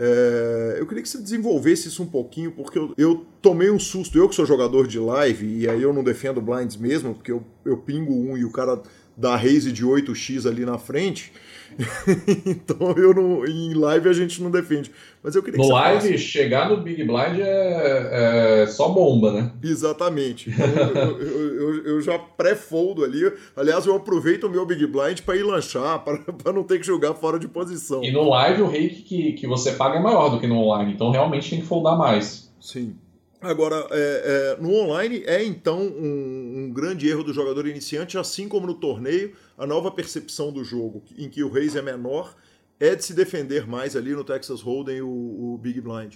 [0.00, 4.18] É, eu queria que você desenvolvesse isso um pouquinho, porque eu, eu, tomei um susto.
[4.18, 7.42] Eu que sou jogador de live, e aí eu não defendo blinds mesmo, porque eu,
[7.64, 8.80] eu pingo um e o cara
[9.16, 11.32] dá raise de 8x ali na frente.
[12.46, 14.90] então eu não, em live a gente não defende.
[15.22, 16.18] Mas eu queria No live, falasse...
[16.18, 19.52] chegar no Big Blind é, é só bomba, né?
[19.62, 20.50] Exatamente.
[20.50, 23.30] Então, eu, eu, eu, eu, já pré-foldo ali.
[23.56, 27.14] Aliás, eu aproveito o meu Big Blind para ir lanchar, para não ter que jogar
[27.14, 28.02] fora de posição.
[28.02, 30.92] E no live o rake que, que você paga é maior do que no online,
[30.92, 32.52] então realmente tem que foldar mais.
[32.60, 32.94] Sim.
[33.40, 38.48] Agora, é, é, no online é então um, um, grande erro do jogador iniciante, assim
[38.48, 42.34] como no torneio, a nova percepção do jogo, em que o raise é menor,
[42.80, 46.14] é de se defender mais ali no Texas Hold'em o, o Big Blind.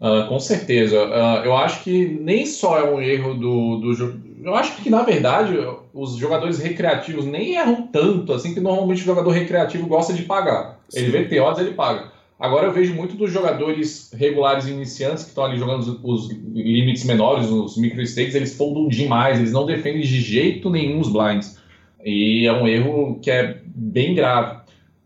[0.00, 1.04] Uh, com certeza.
[1.04, 4.18] Uh, eu acho que nem só é um erro do, do jogo.
[4.42, 5.56] Eu acho que, na verdade,
[5.92, 10.80] os jogadores recreativos nem erram tanto, assim, que normalmente o jogador recreativo gosta de pagar.
[10.88, 11.00] Sim.
[11.00, 12.12] Ele vê odds, ele paga.
[12.44, 17.02] Agora eu vejo muito dos jogadores regulares iniciantes que estão ali jogando os, os limites
[17.04, 21.58] menores, os micro stakes, eles foldam demais, eles não defendem de jeito nenhum os blinds.
[22.04, 24.58] E é um erro que é bem grave.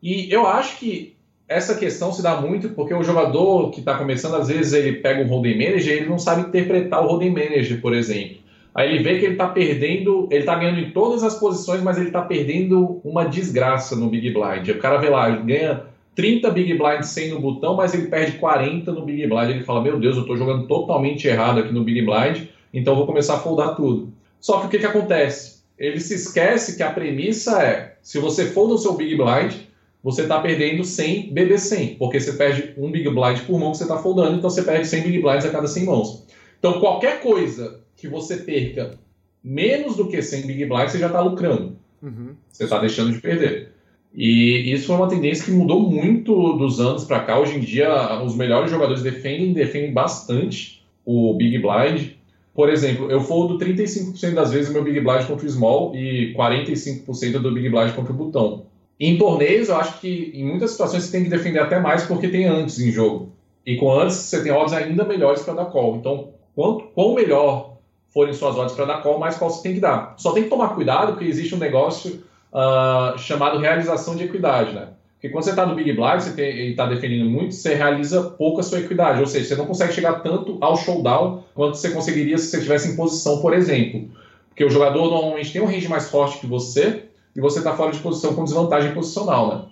[0.03, 1.15] E eu acho que
[1.47, 5.23] essa questão se dá muito porque o jogador que está começando, às vezes ele pega
[5.23, 8.39] um holding manager e ele não sabe interpretar o holding manager, por exemplo.
[8.75, 11.99] Aí ele vê que ele está perdendo, ele está ganhando em todas as posições, mas
[11.99, 14.71] ele está perdendo uma desgraça no Big Blind.
[14.71, 15.85] O cara vê lá, ganha
[16.19, 19.51] 30 Big Blinds sem no botão, mas ele perde 40 no Big Blind.
[19.51, 23.07] Ele fala: Meu Deus, eu estou jogando totalmente errado aqui no Big Blind, então vou
[23.07, 24.13] começar a foldar tudo.
[24.41, 25.63] Só que o que, que acontece?
[25.79, 29.61] Ele se esquece que a premissa é: se você folda o seu Big Blind,
[30.03, 33.79] você está perdendo 100 BB 100, porque você perde um Big Blind por mão que
[33.79, 36.25] você está foldando, então você perde 100 Big Blinds a cada 100 mãos.
[36.59, 38.99] Então qualquer coisa que você perca
[39.41, 41.77] menos do que 100 Big Blinds, você já está lucrando.
[42.03, 42.35] Uhum.
[42.51, 43.78] Você está deixando de perder.
[44.15, 47.39] E isso foi uma tendência que mudou muito dos anos para cá.
[47.39, 52.13] Hoje em dia, os melhores jogadores defendem, defendem bastante o Big Blind.
[52.55, 57.39] Por exemplo, eu foldo 35% das vezes meu Big Blind contra o Small e 45%
[57.39, 58.67] do Big Blind contra o Botão.
[58.99, 62.29] Em torneios, eu acho que em muitas situações você tem que defender até mais porque
[62.29, 63.31] tem antes em jogo.
[63.65, 65.97] E com antes, você tem odds ainda melhores para dar call.
[65.97, 67.77] Então, quanto, quão melhor
[68.13, 70.15] forem suas odds para dar call, mais call você tem que dar.
[70.17, 74.89] Só tem que tomar cuidado porque existe um negócio uh, chamado realização de equidade, né?
[75.15, 78.63] Porque quando você está no Big Blind você está defendendo muito, você realiza pouco a
[78.63, 82.47] sua equidade, ou seja, você não consegue chegar tanto ao showdown quanto você conseguiria se
[82.47, 84.09] você estivesse em posição, por exemplo.
[84.49, 87.91] Porque o jogador normalmente tem um range mais forte que você e você está fora
[87.91, 89.65] de posição com desvantagem posicional, né?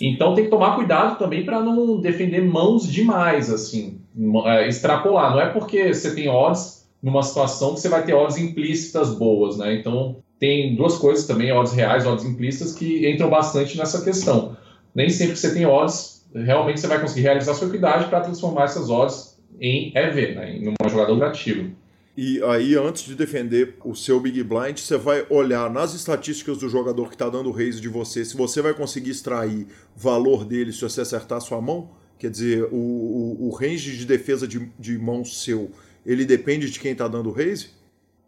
[0.00, 4.00] Então tem que tomar cuidado também para não defender mãos demais, assim,
[4.44, 5.32] é, extrapolar.
[5.32, 9.56] Não é porque você tem odds numa situação que você vai ter odds implícitas boas,
[9.56, 9.74] né?
[9.74, 14.56] Então tem duas coisas também, odds reais, odds implícitas, que entram bastante nessa questão.
[14.94, 18.64] Nem sempre que você tem odds, realmente você vai conseguir realizar sua equidade para transformar
[18.64, 21.68] essas odds em EV, né, em uma jogada lucrativa.
[22.16, 26.68] E aí, antes de defender o seu Big Blind, você vai olhar nas estatísticas do
[26.68, 29.66] jogador que está dando raise de você, se você vai conseguir extrair
[29.96, 31.90] valor dele se você acertar sua mão.
[32.16, 35.72] Quer dizer, o, o, o range de defesa de, de mão seu,
[36.06, 37.70] ele depende de quem está dando raise?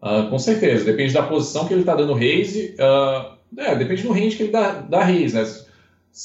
[0.03, 2.75] Uh, com certeza, depende da posição que ele está dando raise.
[2.79, 5.45] Uh, é, depende do range que ele dá, dá raise, né?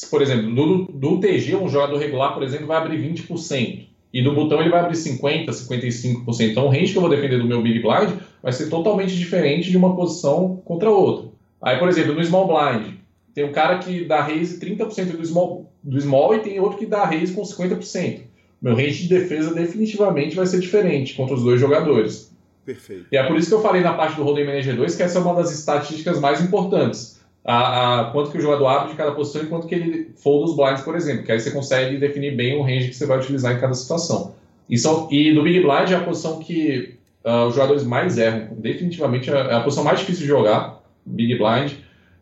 [0.09, 3.87] por exemplo, do, do TG, um jogador regular, por exemplo, vai abrir 20%.
[4.13, 6.51] E do botão ele vai abrir 50%, 55%.
[6.51, 9.69] Então o range que eu vou defender do meu Big Blind vai ser totalmente diferente
[9.69, 11.29] de uma posição contra outra.
[11.61, 12.95] Aí, por exemplo, no Small Blind,
[13.33, 16.85] tem um cara que dá raise 30% do small, do small e tem outro que
[16.85, 18.21] dá raise com 50%.
[18.61, 22.30] Meu range de defesa definitivamente vai ser diferente contra os dois jogadores.
[22.65, 23.07] Perfeito.
[23.11, 25.17] E é por isso que eu falei na parte do Holding Manager 2 que essa
[25.17, 27.19] é uma das estatísticas mais importantes.
[27.43, 30.45] A, a, quanto que o jogador abre de cada posição e quanto que ele folda
[30.45, 31.23] os blinds, por exemplo.
[31.23, 34.35] Que aí você consegue definir bem o range que você vai utilizar em cada situação.
[34.69, 38.49] E, são, e no Big Blind é a posição que uh, os jogadores mais erram.
[38.57, 41.73] Definitivamente é, é a posição mais difícil de jogar, Big Blind.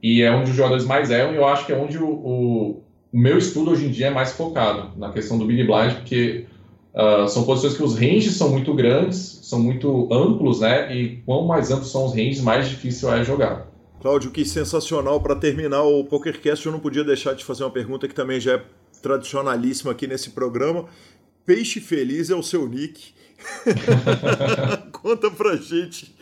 [0.02, 2.84] E é onde os jogadores mais erram e eu acho que é onde o, o,
[3.12, 6.46] o meu estudo hoje em dia é mais focado, na questão do Big Blind, porque
[6.94, 10.96] uh, são posições que os ranges são muito grandes, são muito amplos, né?
[10.96, 13.68] E quanto mais amplos são os ranges, mais difícil é jogar.
[14.02, 15.20] Cláudio, que sensacional.
[15.20, 18.54] Para terminar o PokerCast, eu não podia deixar de fazer uma pergunta que também já
[18.54, 18.64] é
[19.02, 20.86] tradicionalíssima aqui nesse programa.
[21.46, 23.14] Peixe Feliz é o seu nick.
[24.92, 26.14] Conta pra gente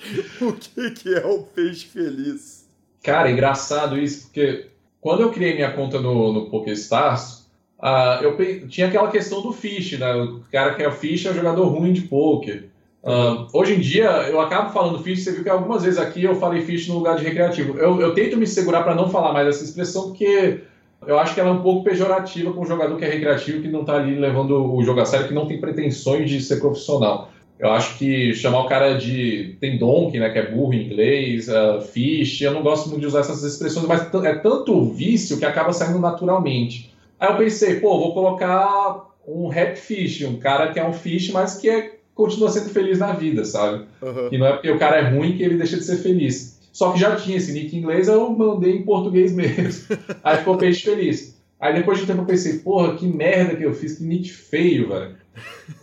[0.42, 2.68] o que, que é o Peixe Feliz.
[3.04, 4.68] Cara, engraçado isso, porque
[5.00, 7.47] quando eu criei minha conta no, no PokerStars,
[7.80, 10.14] uh, eu tinha aquela questão do fish, né?
[10.16, 12.70] O cara que é o fish é o jogador ruim de poker.
[13.04, 16.36] Uh, hoje em dia, eu acabo falando fish, você viu que algumas vezes aqui eu
[16.36, 17.78] falei fish no lugar de recreativo.
[17.78, 20.62] Eu, eu tento me segurar para não falar mais essa expressão, porque
[21.06, 23.68] eu acho que ela é um pouco pejorativa com o jogador que é recreativo, que
[23.68, 27.32] não está ali levando o jogo a sério, que não tem pretensões de ser profissional.
[27.60, 29.58] Eu acho que chamar o cara de.
[29.60, 30.30] Tem donkey, né?
[30.30, 32.42] Que é burro em inglês, uh, fish.
[32.42, 35.98] Eu não gosto muito de usar essas expressões, mas é tanto vício que acaba saindo
[35.98, 36.94] naturalmente.
[37.20, 41.32] Aí eu pensei, pô, vou colocar um rap fish, um cara que é um fish,
[41.32, 43.86] mas que é, continua sendo feliz na vida, sabe?
[44.02, 44.30] Uhum.
[44.32, 46.58] E não é porque o cara é ruim que ele deixa de ser feliz.
[46.72, 49.98] Só que já tinha esse nick em inglês, eu mandei em português mesmo.
[50.24, 51.36] Aí ficou peixe feliz.
[51.60, 54.32] Aí depois de um tempo eu pensei, porra, que merda que eu fiz, que nick
[54.32, 55.16] feio, velho.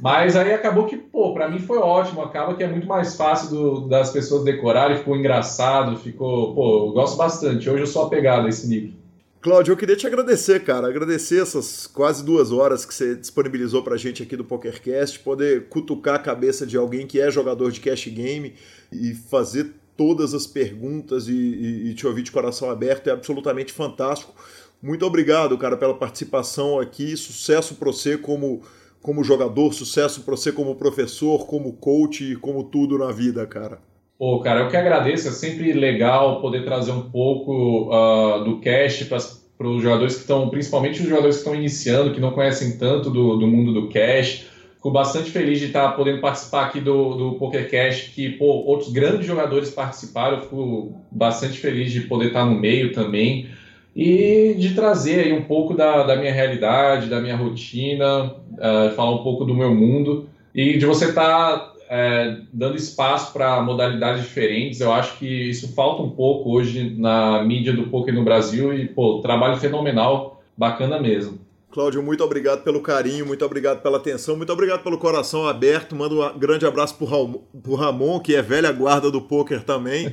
[0.00, 2.22] Mas aí acabou que, pô, pra mim foi ótimo.
[2.22, 6.54] Acaba que é muito mais fácil do, das pessoas decorarem, ficou engraçado, ficou.
[6.54, 7.68] Pô, eu gosto bastante.
[7.68, 8.96] Hoje eu sou apegado a esse nick.
[9.44, 10.88] Cláudio, eu queria te agradecer, cara.
[10.88, 16.14] Agradecer essas quase duas horas que você disponibilizou pra gente aqui do PokerCast, poder cutucar
[16.14, 18.54] a cabeça de alguém que é jogador de cash game
[18.90, 23.70] e fazer todas as perguntas e, e, e te ouvir de coração aberto é absolutamente
[23.70, 24.34] fantástico.
[24.82, 27.14] Muito obrigado, cara, pela participação aqui.
[27.14, 28.62] Sucesso para você como
[29.02, 33.78] como jogador, sucesso para você como professor, como coach e como tudo na vida, cara.
[34.18, 35.28] Pô, cara, eu que agradeço.
[35.28, 40.48] É sempre legal poder trazer um pouco uh, do cash para os jogadores que estão,
[40.48, 44.46] principalmente os jogadores que estão iniciando, que não conhecem tanto do, do mundo do cash.
[44.76, 48.92] Fico bastante feliz de estar podendo participar aqui do, do Poker Cash, que pô, outros
[48.92, 50.42] grandes jogadores participaram.
[50.42, 53.48] Fico bastante feliz de poder estar no meio também
[53.96, 59.14] e de trazer aí um pouco da, da minha realidade, da minha rotina, uh, falar
[59.14, 64.24] um pouco do meu mundo e de você estar tá, é, dando espaço para modalidades
[64.24, 64.80] diferentes.
[64.80, 68.88] Eu acho que isso falta um pouco hoje na mídia do poker no Brasil e,
[68.88, 71.38] pô, trabalho fenomenal, bacana mesmo.
[71.70, 75.94] Cláudio, muito obrigado pelo carinho, muito obrigado pela atenção, muito obrigado pelo coração aberto.
[75.94, 80.12] Mando um grande abraço para o Ramon, que é velha guarda do poker também.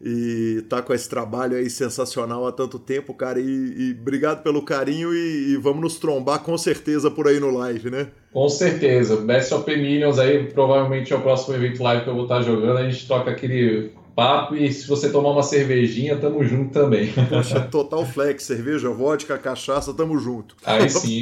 [0.00, 3.40] E tá com esse trabalho aí sensacional há tanto tempo, cara.
[3.40, 7.50] E, e obrigado pelo carinho e, e, vamos nos trombar com certeza por aí no
[7.50, 8.08] live, né?
[8.32, 9.16] Com certeza.
[9.16, 12.78] Best of Minions aí provavelmente é o próximo evento live que eu vou estar jogando.
[12.78, 17.12] A gente toca aquele papo e se você tomar uma cervejinha, tamo junto também.
[17.28, 20.56] Poxa, total flex, cerveja, vodka, cachaça, tamo junto.
[20.64, 21.20] Aí sim.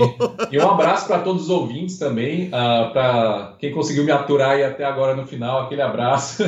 [0.51, 4.51] E um abraço para todos os ouvintes também, uh, ah, para quem conseguiu me aturar
[4.51, 6.43] aí até agora no final, aquele abraço.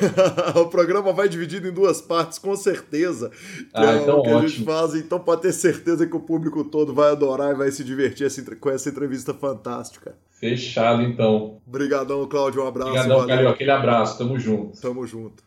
[0.54, 3.30] o programa vai dividido em duas partes, com certeza.
[3.30, 4.38] Que ah, é então o que ótimo.
[4.38, 7.70] a gente faz, então pode ter certeza que o público todo vai adorar e vai
[7.70, 8.28] se divertir
[8.60, 10.14] com essa entrevista fantástica.
[10.38, 11.56] Fechado, então.
[11.66, 12.62] Obrigadão, Cláudio.
[12.62, 12.90] Um abraço.
[12.90, 13.48] Obrigadão, Calil.
[13.48, 14.18] Aquele abraço.
[14.18, 14.80] Tamo junto.
[14.80, 15.42] Tamo junto.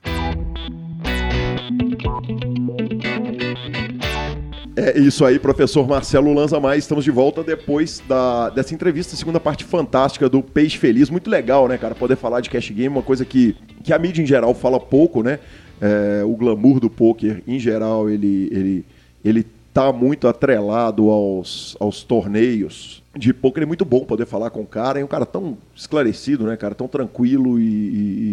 [4.76, 6.84] É isso aí, professor Marcelo Lanza Mais.
[6.84, 11.10] Estamos de volta depois da, dessa entrevista, segunda parte fantástica do Peixe Feliz.
[11.10, 11.96] Muito legal, né, cara?
[11.96, 15.24] Poder falar de cash game, uma coisa que, que a mídia em geral fala pouco,
[15.24, 15.40] né?
[15.80, 18.86] É, o glamour do poker, em geral, ele, ele,
[19.24, 23.64] ele tá muito atrelado aos, aos torneios de poker.
[23.64, 25.00] É muito bom poder falar com o cara.
[25.00, 26.76] É um cara tão esclarecido, né, cara?
[26.76, 27.64] Tão tranquilo e,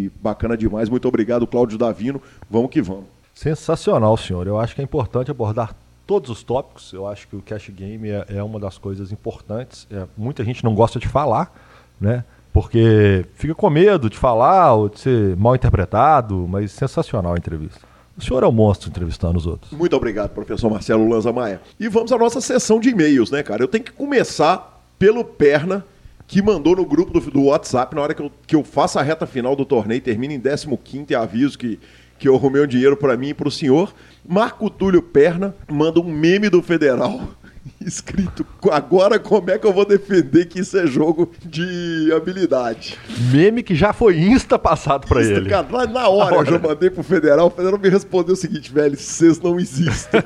[0.05, 0.89] e, bacana demais.
[0.89, 2.21] Muito obrigado, Cláudio Davino.
[2.49, 3.05] Vamos que vamos.
[3.33, 4.47] Sensacional, senhor.
[4.47, 5.75] Eu acho que é importante abordar
[6.05, 6.91] todos os tópicos.
[6.93, 9.87] Eu acho que o cash game é, é uma das coisas importantes.
[9.91, 11.53] É, muita gente não gosta de falar,
[11.99, 12.23] né?
[12.51, 17.88] Porque fica com medo de falar ou de ser mal interpretado, mas sensacional a entrevista.
[18.19, 19.71] O senhor é um monstro entrevistando os outros.
[19.71, 21.61] Muito obrigado, professor Marcelo Lanza Maia.
[21.79, 23.63] E vamos à nossa sessão de e-mails, né, cara?
[23.63, 25.85] Eu tenho que começar pelo Perna,
[26.27, 29.01] que mandou no grupo do, do WhatsApp, na hora que eu, que eu faço a
[29.01, 31.79] reta final do torneio, termina em 15 e aviso que,
[32.19, 33.93] que eu arrumei um dinheiro para mim e para o senhor.
[34.27, 37.21] Marco Túlio Perna manda um meme do Federal
[37.81, 42.97] escrito agora como é que eu vou defender que isso é jogo de habilidade.
[43.31, 45.49] Meme que já foi insta passado para ele.
[45.49, 48.71] Cara, lá na hora, eu já mandei pro Federal, o Federal me respondeu o seguinte,
[48.71, 50.21] velho, vocês não existem.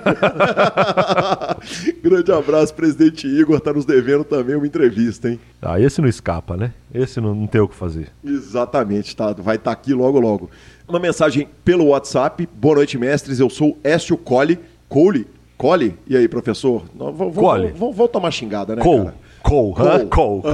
[2.04, 5.40] Grande abraço, presidente Igor, tá nos devendo também uma entrevista, hein?
[5.62, 6.74] Ah, esse não escapa, né?
[6.94, 8.10] Esse não, não tem o que fazer.
[8.24, 10.50] Exatamente, tá, vai estar tá aqui logo logo.
[10.88, 12.48] Uma mensagem pelo WhatsApp.
[12.54, 13.40] Boa noite, mestres.
[13.40, 14.60] Eu sou Écio Cole.
[14.90, 15.26] Cole?
[15.64, 15.95] Cole?
[16.06, 16.84] E aí, professor?
[16.94, 17.73] Vamos, Cole.
[17.77, 19.06] Vamos, tomar xingada, né, Cole.
[19.06, 19.15] cara?
[19.41, 19.73] Cole.
[19.73, 20.06] Cole.
[20.07, 20.44] Cole.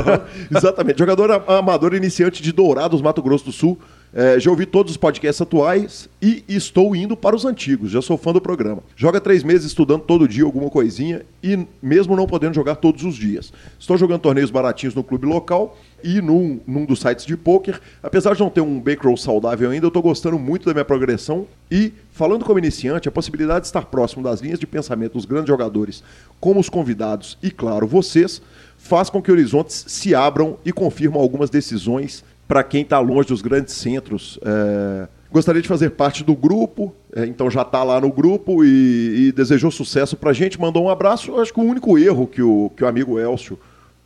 [0.52, 0.58] Uhum.
[0.58, 1.00] Exatamente.
[1.00, 3.76] Jogador amador iniciante de Dourados, Mato Grosso do Sul.
[4.14, 7.90] É, já ouvi todos os podcasts atuais e estou indo para os antigos.
[7.90, 8.84] Já sou fã do programa.
[8.96, 13.16] Joga três meses estudando todo dia alguma coisinha e mesmo não podendo jogar todos os
[13.16, 13.52] dias.
[13.80, 17.80] Estou jogando torneios baratinhos no clube local e num, num dos sites de poker.
[18.02, 21.48] Apesar de não ter um bankroll saudável ainda, eu estou gostando muito da minha progressão
[21.70, 25.48] e, falando como iniciante, a possibilidade de estar próximo das linhas de pensamento dos grandes
[25.48, 26.04] jogadores,
[26.40, 28.42] como os convidados e, claro, vocês,
[28.78, 33.42] faz com que horizontes se abram e confirmam algumas decisões para quem está longe dos
[33.42, 34.40] grandes centros.
[34.44, 35.08] É...
[35.32, 39.32] Gostaria de fazer parte do grupo, é, então já está lá no grupo e, e
[39.32, 41.40] desejou sucesso para a gente, mandou um abraço.
[41.40, 43.60] Acho que o único erro que o, que o amigo Elcio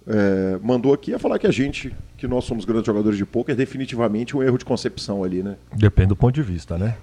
[0.06, 3.54] é, mandou aqui é falar que a gente, que nós somos grandes jogadores de pôquer,
[3.54, 5.58] é definitivamente um erro de concepção ali, né?
[5.74, 6.98] Depende do ponto de vista, né?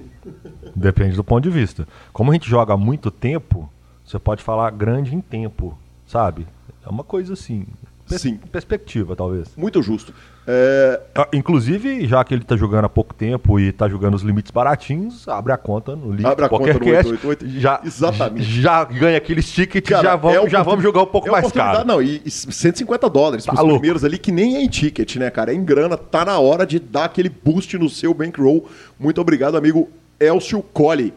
[0.75, 1.87] Depende do ponto de vista.
[2.13, 3.71] Como a gente joga há muito tempo,
[4.05, 6.47] você pode falar grande em tempo, sabe?
[6.85, 7.67] É uma coisa assim.
[8.19, 8.39] Sim.
[8.51, 9.49] Perspectiva, talvez.
[9.57, 10.13] Muito justo.
[10.47, 11.01] É...
[11.33, 15.29] Inclusive, já que ele está jogando há pouco tempo e está jogando os limites baratinhos,
[15.29, 17.49] abre a conta no link abre a conta no 888.
[17.61, 18.43] Já, Exatamente.
[18.43, 21.53] Já ganha aqueles tickets, Cara, já, vamos, é já vamos jogar um pouco é mais
[21.53, 21.87] caro.
[21.87, 25.31] Não, e 150 dólares tá para os primeiros ali, que nem é em ticket, né,
[25.31, 25.53] cara?
[25.53, 28.69] É em grana, tá na hora de dar aquele boost no seu bankroll.
[28.99, 29.89] Muito obrigado, amigo
[30.19, 31.15] Elcio Colli.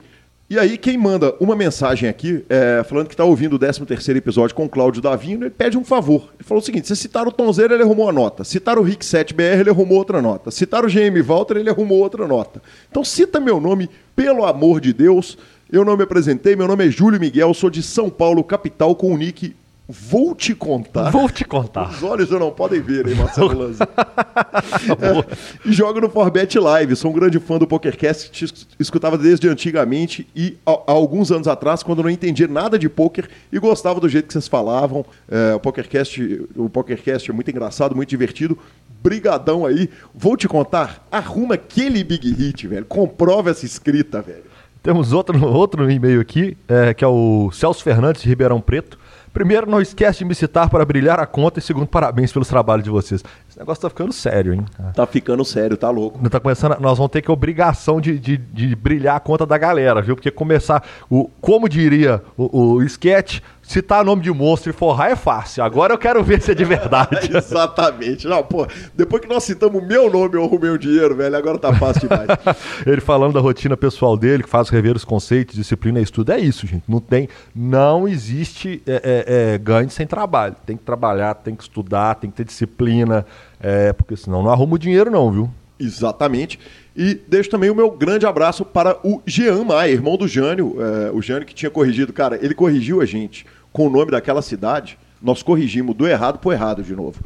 [0.50, 4.56] E aí, quem manda uma mensagem aqui, é, falando que está ouvindo o 13 episódio
[4.56, 6.30] com o Cláudio Davino, ele pede um favor.
[6.36, 8.44] Ele falou o seguinte: se citar o Tonzeiro, ele arrumou a nota.
[8.44, 10.52] Citar o Rick 7BR, ele arrumou outra nota.
[10.52, 12.62] Citar o GM Walter, ele arrumou outra nota.
[12.92, 15.38] Então cita meu nome, pelo amor de Deus.
[15.72, 19.12] Eu não me apresentei, meu nome é Júlio Miguel, sou de São Paulo, capital, com
[19.12, 19.56] o nick
[19.88, 21.12] Vou te contar.
[21.12, 21.90] Vou te contar.
[21.90, 23.84] Os olhos já não podem ver, hein, Marcelo Lanza?
[23.84, 26.96] é, e jogo no Forbet Live.
[26.96, 31.50] Sou um grande fã do PokerCast, te escutava desde antigamente e há, há, alguns anos
[31.50, 35.06] atrás, quando não entendia nada de poker e gostava do jeito que vocês falavam.
[35.30, 38.58] É, o PokerCast, o PokerCast é muito engraçado, muito divertido.
[39.04, 39.90] Brigadão aí.
[40.16, 42.86] Vou te contar, arruma aquele big hit, velho.
[42.86, 44.46] Comprova essa escrita, velho.
[44.82, 49.03] Temos outro, outro e-mail aqui, é, que é o Celso Fernandes de Ribeirão Preto.
[49.34, 51.58] Primeiro, não esquece de me citar para brilhar a conta.
[51.58, 53.24] E segundo, parabéns pelos trabalhos de vocês.
[53.50, 54.64] Esse negócio tá ficando sério, hein?
[54.94, 56.30] Tá ficando sério, tá louco.
[56.30, 60.02] Tá começando, nós vamos ter que obrigação de, de, de brilhar a conta da galera,
[60.02, 60.16] viu?
[60.16, 65.16] Porque começar, o, como diria o, o sketch, citar nome de monstro e forrar é
[65.16, 65.64] fácil.
[65.64, 67.32] Agora eu quero ver se é de verdade.
[67.36, 68.28] Exatamente.
[68.28, 71.36] Não, pô, depois que nós citamos o meu nome, eu arrumei o dinheiro, velho.
[71.36, 72.28] Agora tá fácil demais.
[72.86, 76.32] Ele falando da rotina pessoal dele, que faz rever os conceitos, disciplina e estudo.
[76.32, 76.84] É isso, gente.
[76.88, 80.56] Não tem, não existe é, é, é, ganho sem trabalho.
[80.66, 83.26] Tem que trabalhar, tem que estudar, tem que ter disciplina.
[83.60, 85.50] É, porque senão não arruma o dinheiro, não, viu?
[85.84, 86.60] Exatamente.
[86.96, 90.76] E deixo também o meu grande abraço para o Jean Maia, irmão do Jânio.
[90.80, 92.14] É, o Jânio que tinha corrigido.
[92.14, 94.98] Cara, ele corrigiu a gente com o nome daquela cidade.
[95.22, 97.24] Nós corrigimos do errado para errado de novo.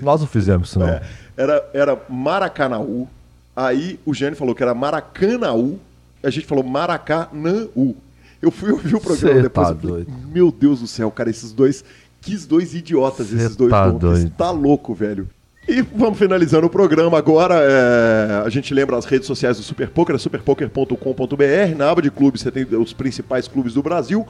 [0.00, 0.88] Nós não fizemos isso, não.
[0.88, 1.02] É,
[1.36, 3.06] era, era Maracanaú.
[3.54, 5.78] Aí o Jânio falou que era Maracanaú.
[6.22, 7.94] A gente falou Maracanãú.
[8.40, 9.68] Eu fui ouvir o programa Cê depois.
[9.68, 11.84] Tá falei, Meu Deus do céu, cara, esses dois.
[12.20, 14.00] Que dois idiotas, Cê esses dois tá nomes.
[14.00, 14.30] doido.
[14.30, 15.28] Tá louco, velho.
[15.68, 17.56] E vamos finalizando o programa agora.
[17.56, 21.76] é, a gente lembra as redes sociais do Super Poker, é superpoker.com.br.
[21.76, 24.26] Na aba de clubes você tem os principais clubes do Brasil.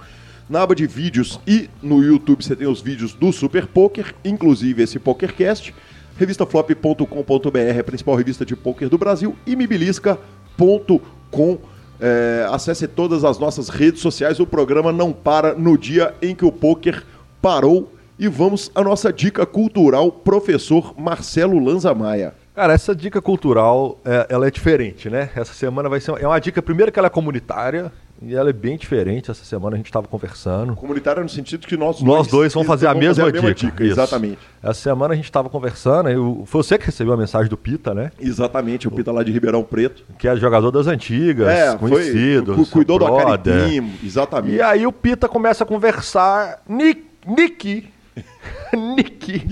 [0.50, 4.82] Na aba de vídeos e no YouTube você tem os vídeos do Super Poker, inclusive
[4.82, 5.72] esse PokerCast.
[6.16, 9.36] Revistaflop.com.br, a principal revista de poker do Brasil.
[9.46, 11.58] E mibilisca.com.
[12.00, 14.40] É, acesse todas as nossas redes sociais.
[14.40, 17.04] O programa não para no dia em que o poker
[17.40, 17.92] parou.
[18.18, 22.34] E vamos à nossa dica cultural, professor Marcelo Lanza Maia.
[22.54, 25.30] Cara, essa dica cultural, é, ela é diferente, né?
[25.36, 28.52] Essa semana vai ser é uma dica, primeiro que ela é comunitária, E ela é
[28.52, 29.30] bem diferente.
[29.30, 30.74] Essa semana a gente estava conversando.
[30.74, 33.84] Comunitária no sentido que nós, Nós dois vamos fazer a mesma dica.
[33.84, 33.92] Isso.
[33.92, 34.38] Exatamente.
[34.60, 36.08] Essa semana a gente estava conversando.
[36.08, 38.10] Eu, foi você que recebeu a mensagem do Pita, né?
[38.18, 40.02] Exatamente, o Pita lá de Ribeirão Preto.
[40.18, 42.56] Que é jogador das antigas, É, foi- conhecido.
[42.56, 43.06] cu- cuidou do.
[43.06, 44.56] Acaripim, exatamente.
[44.56, 46.60] E aí o Pita começa a conversar.
[46.68, 47.86] Nick, Nick.
[48.96, 49.46] Nick.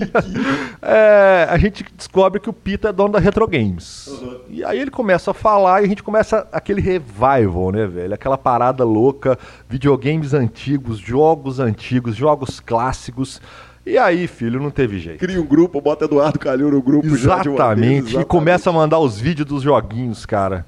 [0.81, 4.09] É, a gente descobre que o Pita é dono da Retro Games.
[4.49, 8.13] E aí ele começa a falar e a gente começa aquele revival, né, velho?
[8.13, 9.37] Aquela parada louca,
[9.69, 13.41] videogames antigos, jogos antigos, jogos clássicos.
[13.85, 15.19] E aí, filho, não teve jeito.
[15.19, 18.17] Cria um grupo, bota Eduardo Calil no grupo uma vez, Exatamente.
[18.17, 20.65] E começa a mandar os vídeos dos joguinhos, cara.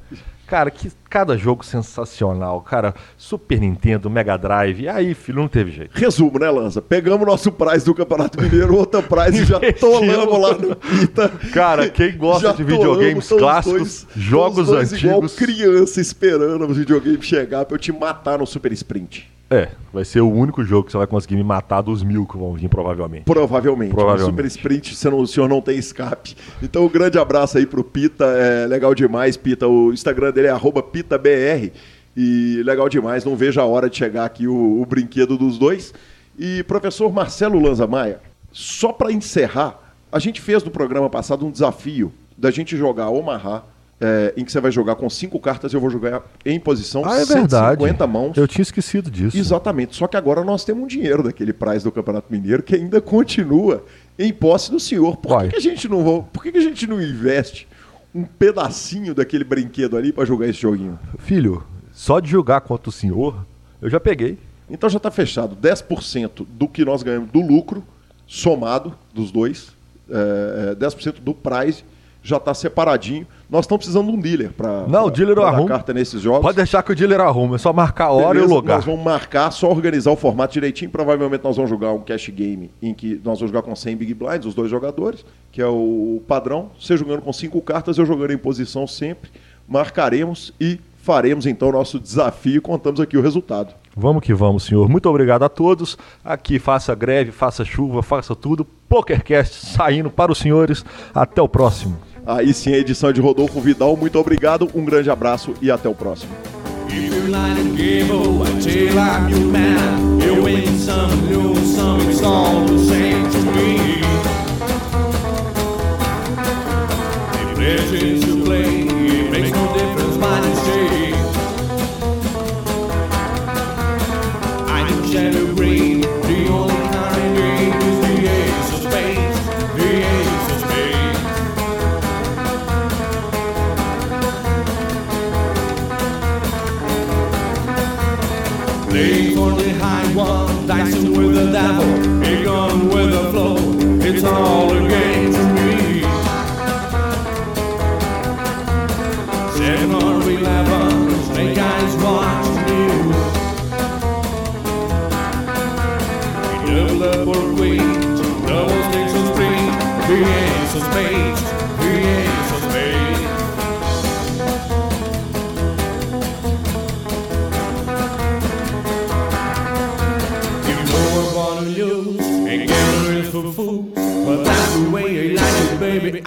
[0.47, 2.93] Cara, que cada jogo sensacional, cara.
[3.17, 4.87] Super Nintendo, Mega Drive.
[4.87, 5.91] Aí, filho, não teve jeito.
[5.97, 6.81] Resumo, né, Lança?
[6.81, 11.29] Pegamos nosso prize do Campeonato Mineiro, outra prize e já tolamos lá no Pita.
[11.51, 15.35] Cara, quem gosta de videogames tolamos, clássicos, dois- jogos tão os dois Igual antigos.
[15.35, 19.29] criança esperando os videogames chegar pra eu te matar no Super Sprint.
[19.51, 22.37] É, vai ser o único jogo que você vai conseguir me matar dos mil que
[22.37, 23.23] vão vir, provavelmente.
[23.23, 23.89] Provavelmente.
[23.89, 24.27] Provavelmente.
[24.27, 26.35] No Super Sprint você não- o senhor não tem escape.
[26.61, 28.25] Então, um grande abraço aí pro Pita.
[28.25, 29.67] É legal demais, Pita.
[29.67, 31.71] O Instagram dele é arroba PitaBR.
[32.15, 33.23] E legal demais.
[33.23, 35.93] Não vejo a hora de chegar aqui o, o brinquedo dos dois.
[36.37, 38.19] E professor Marcelo Lanza Maia,
[38.51, 39.79] só para encerrar,
[40.11, 43.63] a gente fez no programa passado um desafio da gente jogar Omaha.
[44.01, 47.03] é, em que você vai jogar com cinco cartas e eu vou jogar em posição
[47.05, 47.81] Ah, é verdade.
[47.81, 48.37] 150 mãos.
[48.37, 49.37] Eu tinha esquecido disso.
[49.37, 49.95] Exatamente.
[49.95, 53.83] Só que agora nós temos um dinheiro daquele prize do Campeonato Mineiro que ainda continua
[54.17, 55.17] em posse do senhor.
[55.17, 57.67] Por que, que a gente não Por que, que a gente não investe
[58.13, 60.99] um pedacinho daquele brinquedo ali para jogar esse joguinho?
[61.19, 63.45] Filho, só de jogar contra o senhor,
[63.81, 64.37] eu já peguei.
[64.69, 67.83] Então já está fechado 10% do que nós ganhamos do lucro
[68.27, 69.71] somado dos dois,
[70.09, 71.83] é, é, 10% do prize
[72.29, 73.25] já está separadinho.
[73.49, 75.67] Nós estamos precisando de um dealer para Não, o dealer eu dar arrumo.
[75.67, 76.41] carta nesses jogos.
[76.41, 78.75] Pode deixar que o dealer arruma, é só marcar a hora Beleza, e o lugar.
[78.77, 80.91] Nós vamos marcar, só organizar o formato direitinho.
[80.91, 84.13] Provavelmente nós vamos jogar um cash game em que nós vamos jogar com 100 Big
[84.13, 86.69] Blinds, os dois jogadores, que é o padrão.
[86.79, 89.31] Você jogando com cinco cartas, eu jogando em posição sempre.
[89.67, 93.73] Marcaremos e faremos então o nosso desafio e contamos aqui o resultado.
[93.95, 94.87] Vamos que vamos, senhor.
[94.87, 95.97] Muito obrigado a todos.
[96.23, 98.65] Aqui faça greve, faça chuva, faça tudo.
[98.87, 100.85] PokerCast saindo para os senhores.
[101.13, 101.97] Até o próximo.
[102.29, 103.97] Aí sim, a edição é de Rodolfo Vidal.
[103.97, 106.31] Muito obrigado, um grande abraço e até o próximo.